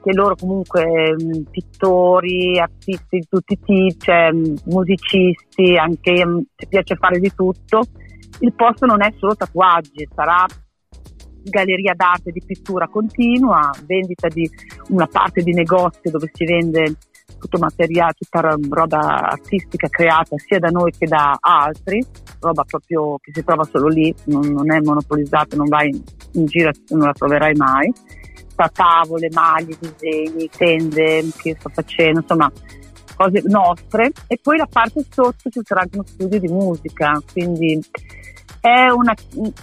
che 0.00 0.12
loro 0.14 0.36
comunque 0.36 1.12
mh, 1.12 1.38
mm, 1.38 1.42
pittori, 1.50 2.58
artisti 2.58 3.18
di 3.18 3.26
tutti 3.28 3.54
i 3.54 3.58
tipi, 3.58 3.98
cioè, 3.98 4.30
musicisti, 4.66 5.76
anche 5.76 6.24
mh, 6.24 6.42
ci 6.56 6.66
piace 6.68 6.96
fare 6.96 7.18
di 7.18 7.32
tutto. 7.34 7.82
Il 8.40 8.52
posto 8.54 8.86
non 8.86 9.02
è 9.02 9.12
solo 9.18 9.34
tatuaggi, 9.34 10.08
sarà 10.14 10.46
galleria 11.48 11.94
d'arte 11.94 12.30
di 12.30 12.42
pittura 12.44 12.88
continua, 12.88 13.70
vendita 13.86 14.28
di 14.28 14.48
una 14.88 15.06
parte 15.06 15.42
di 15.42 15.52
negozio 15.52 16.10
dove 16.10 16.30
si 16.32 16.44
vende 16.44 16.94
tutto 17.38 17.58
materiale, 17.58 18.14
tutta 18.18 18.56
roba 18.68 19.28
artistica 19.30 19.88
creata 19.88 20.36
sia 20.38 20.58
da 20.58 20.68
noi 20.68 20.90
che 20.90 21.06
da 21.06 21.36
altri, 21.38 22.04
roba 22.40 22.64
proprio 22.64 23.18
che 23.20 23.32
si 23.32 23.44
trova 23.44 23.64
solo 23.64 23.88
lì, 23.88 24.12
non, 24.24 24.46
non 24.50 24.72
è 24.72 24.80
monopolizzata, 24.80 25.56
non 25.56 25.68
vai 25.68 25.88
in, 25.88 26.02
in 26.32 26.46
giro, 26.46 26.70
non 26.88 27.06
la 27.06 27.12
troverai 27.12 27.54
mai. 27.54 27.92
Tavole, 28.72 29.28
maglie, 29.32 29.76
disegni, 29.78 30.48
tende 30.50 31.28
che 31.36 31.54
sto 31.56 31.68
facendo, 31.68 32.18
insomma 32.18 32.50
cose 33.14 33.42
nostre. 33.46 34.10
E 34.26 34.38
poi 34.42 34.56
la 34.56 34.68
parte 34.70 35.04
sotto 35.08 35.48
ci 35.48 35.60
sarà 35.62 35.82
anche 35.82 35.96
uno 35.96 36.06
studio 36.06 36.40
di 36.40 36.48
musica, 36.48 37.20
quindi 37.32 37.80
è 38.60 38.90
una, 38.90 39.14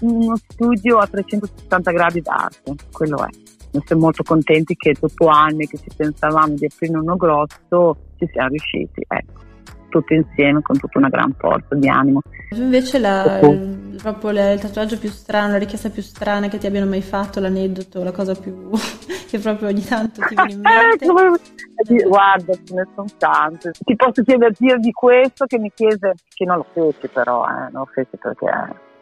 uno 0.02 0.36
studio 0.36 0.98
a 0.98 1.08
360 1.08 1.92
gradi 1.92 2.22
d'arte, 2.22 2.76
quello 2.92 3.18
è. 3.26 3.30
Noi 3.72 3.84
siamo 3.86 4.04
molto 4.04 4.24
contenti 4.24 4.76
che 4.76 4.96
dopo 4.98 5.28
anni 5.28 5.68
che 5.68 5.78
ci 5.78 5.90
pensavamo 5.96 6.54
di 6.54 6.66
aprire 6.66 6.98
uno 6.98 7.16
grosso 7.16 7.98
ci 8.18 8.28
siamo 8.32 8.50
riusciti, 8.50 9.04
ecco, 9.06 9.42
tutti 9.90 10.14
insieme 10.14 10.62
con 10.62 10.78
tutta 10.78 10.98
una 10.98 11.10
gran 11.10 11.34
forza 11.38 11.76
di 11.76 11.90
animo. 11.90 12.22
Invece 12.52 13.00
la, 13.00 13.40
il, 13.40 13.98
proprio 14.02 14.54
il 14.54 14.60
tatuaggio 14.60 14.98
più 14.98 15.10
strano, 15.10 15.54
la 15.54 15.58
richiesta 15.58 15.90
più 15.90 16.02
strana 16.02 16.48
che 16.48 16.58
ti 16.58 16.68
abbiano 16.68 16.90
mai 16.90 17.02
fatto, 17.02 17.40
l'aneddoto, 17.40 18.04
la 18.04 18.12
cosa 18.12 18.34
più 18.34 18.70
che 19.30 19.40
proprio 19.40 19.68
ogni 19.70 19.84
tanto 19.84 20.22
ti 20.28 20.36
viene 20.36 20.54
in 20.54 20.62
mente? 20.62 21.06
Guarda, 22.08 22.54
ce 22.54 22.74
ne 22.74 22.88
sono 22.96 23.08
tante. 23.18 23.72
Ti 23.72 23.96
posso 23.96 24.24
chiedere 24.24 24.54
di 24.80 24.92
questo 24.92 25.46
che 25.46 25.60
mi 25.60 25.72
chiese, 25.74 26.14
che 26.34 26.46
non 26.46 26.58
lo 26.58 26.66
feci 26.72 27.08
però, 27.08 27.46
eh, 27.46 27.70
non 27.72 27.84
lo 27.84 27.90
feci 27.92 28.18
perché 28.18 28.46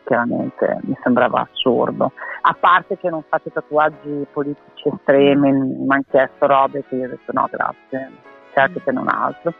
chiaramente 0.05 0.79
mi 0.81 0.97
sembrava 1.01 1.47
assurdo. 1.49 2.11
A 2.41 2.55
parte 2.59 2.97
che 2.97 3.09
non 3.09 3.23
faccio 3.27 3.49
tatuaggi 3.51 4.27
politici 4.31 4.89
estremi, 4.89 5.51
mi 5.51 5.85
hanno 5.87 6.03
chiesto 6.09 6.45
robe 6.45 6.83
che 6.87 6.95
io 6.95 7.05
ho 7.05 7.09
detto 7.09 7.31
no 7.31 7.47
grazie, 7.49 8.11
certo 8.53 8.81
che 8.83 8.91
non 8.91 9.07
altro. 9.07 9.53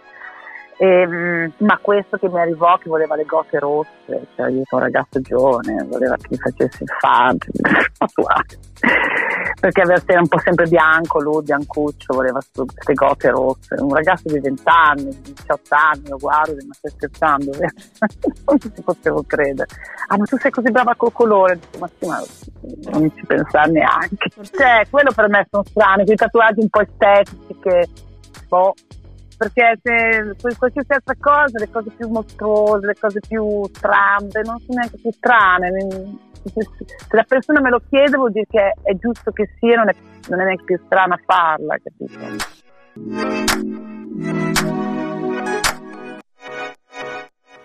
E, 0.77 0.88
ehm, 0.88 1.53
ma 1.57 1.77
questo 1.81 2.17
che 2.17 2.29
mi 2.29 2.39
arrivò 2.39 2.77
che 2.77 2.89
voleva 2.89 3.15
le 3.15 3.25
gote 3.25 3.59
rosse, 3.59 4.27
cioè 4.36 4.49
io 4.49 4.63
sono 4.65 4.81
un 4.81 4.88
ragazzo 4.88 5.21
giovane, 5.21 5.83
voleva 5.83 6.15
che 6.15 6.27
mi 6.31 6.38
facessi 6.38 6.81
il 6.83 6.89
fan, 6.99 7.38
perché 9.59 9.81
era 9.81 10.19
un 10.19 10.27
po' 10.27 10.39
sempre 10.39 10.65
bianco, 10.65 11.21
lui 11.21 11.43
biancuccio, 11.43 12.13
voleva 12.13 12.39
queste 12.53 12.93
gote 12.93 13.29
rosse, 13.29 13.75
un 13.77 13.93
ragazzo 13.93 14.23
di 14.25 14.39
20 14.39 14.63
anni, 14.65 15.21
18 15.21 15.75
anni, 15.75 16.09
lo 16.09 16.17
guardo, 16.17 16.55
ma 16.65 16.73
stai 16.73 16.91
scherzando, 16.91 17.51
non 18.45 18.59
ci 18.59 18.71
potevo 18.83 19.23
credere. 19.27 19.67
Ah 20.07 20.17
ma 20.17 20.25
tu 20.25 20.38
sei 20.38 20.51
così 20.51 20.71
brava 20.71 20.95
col 20.95 21.13
colore, 21.13 21.59
ma 21.79 21.88
sì, 21.97 22.07
ma 22.07 22.21
non 22.91 23.12
ci 23.15 23.25
pensare 23.25 23.71
neanche. 23.71 24.29
Cioè, 24.41 24.88
quello 24.89 25.12
per 25.13 25.29
me 25.29 25.47
sono 25.49 25.63
strani, 25.63 26.03
quei 26.03 26.17
tatuaggi 26.17 26.62
un 26.62 26.69
po' 26.69 26.81
estetici 26.81 27.55
che, 27.62 27.88
boh, 28.47 28.73
perché 29.49 29.79
se 29.84 30.56
qualsiasi 30.58 30.93
altra 30.93 31.15
cosa, 31.19 31.60
le 31.60 31.69
cose 31.69 31.91
più 31.95 32.08
mostruose, 32.08 32.86
le 32.86 32.95
cose 32.97 33.19
più 33.27 33.63
strambe, 33.73 34.41
non 34.45 34.58
sono 34.60 34.79
neanche 34.79 34.97
più 34.97 35.12
strane. 35.12 35.69
Se 36.43 37.15
la 37.15 37.25
persona 37.27 37.60
me 37.60 37.69
lo 37.69 37.82
chiede 37.89 38.15
vuol 38.15 38.32
dire 38.32 38.45
che 38.49 38.73
è 38.82 38.95
giusto 38.95 39.32
che 39.32 39.49
sia, 39.60 39.75
non 39.75 39.89
è, 39.89 39.95
non 40.29 40.39
è 40.39 40.43
neanche 40.45 40.63
più 40.63 40.79
strana 40.86 41.19
farla, 41.25 41.77
capito? 41.84 42.19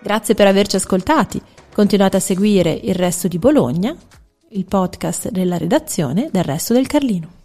Grazie 0.01 0.33
per 0.33 0.47
averci 0.47 0.75
ascoltati. 0.75 1.41
Continuate 1.73 2.17
a 2.17 2.21
seguire 2.21 2.71
Il 2.71 2.95
Resto 2.95 3.27
di 3.27 3.37
Bologna, 3.37 3.95
il 4.49 4.65
podcast 4.65 5.29
della 5.29 5.57
redazione 5.57 6.29
del 6.31 6.43
Resto 6.43 6.73
del 6.73 6.87
Carlino. 6.87 7.38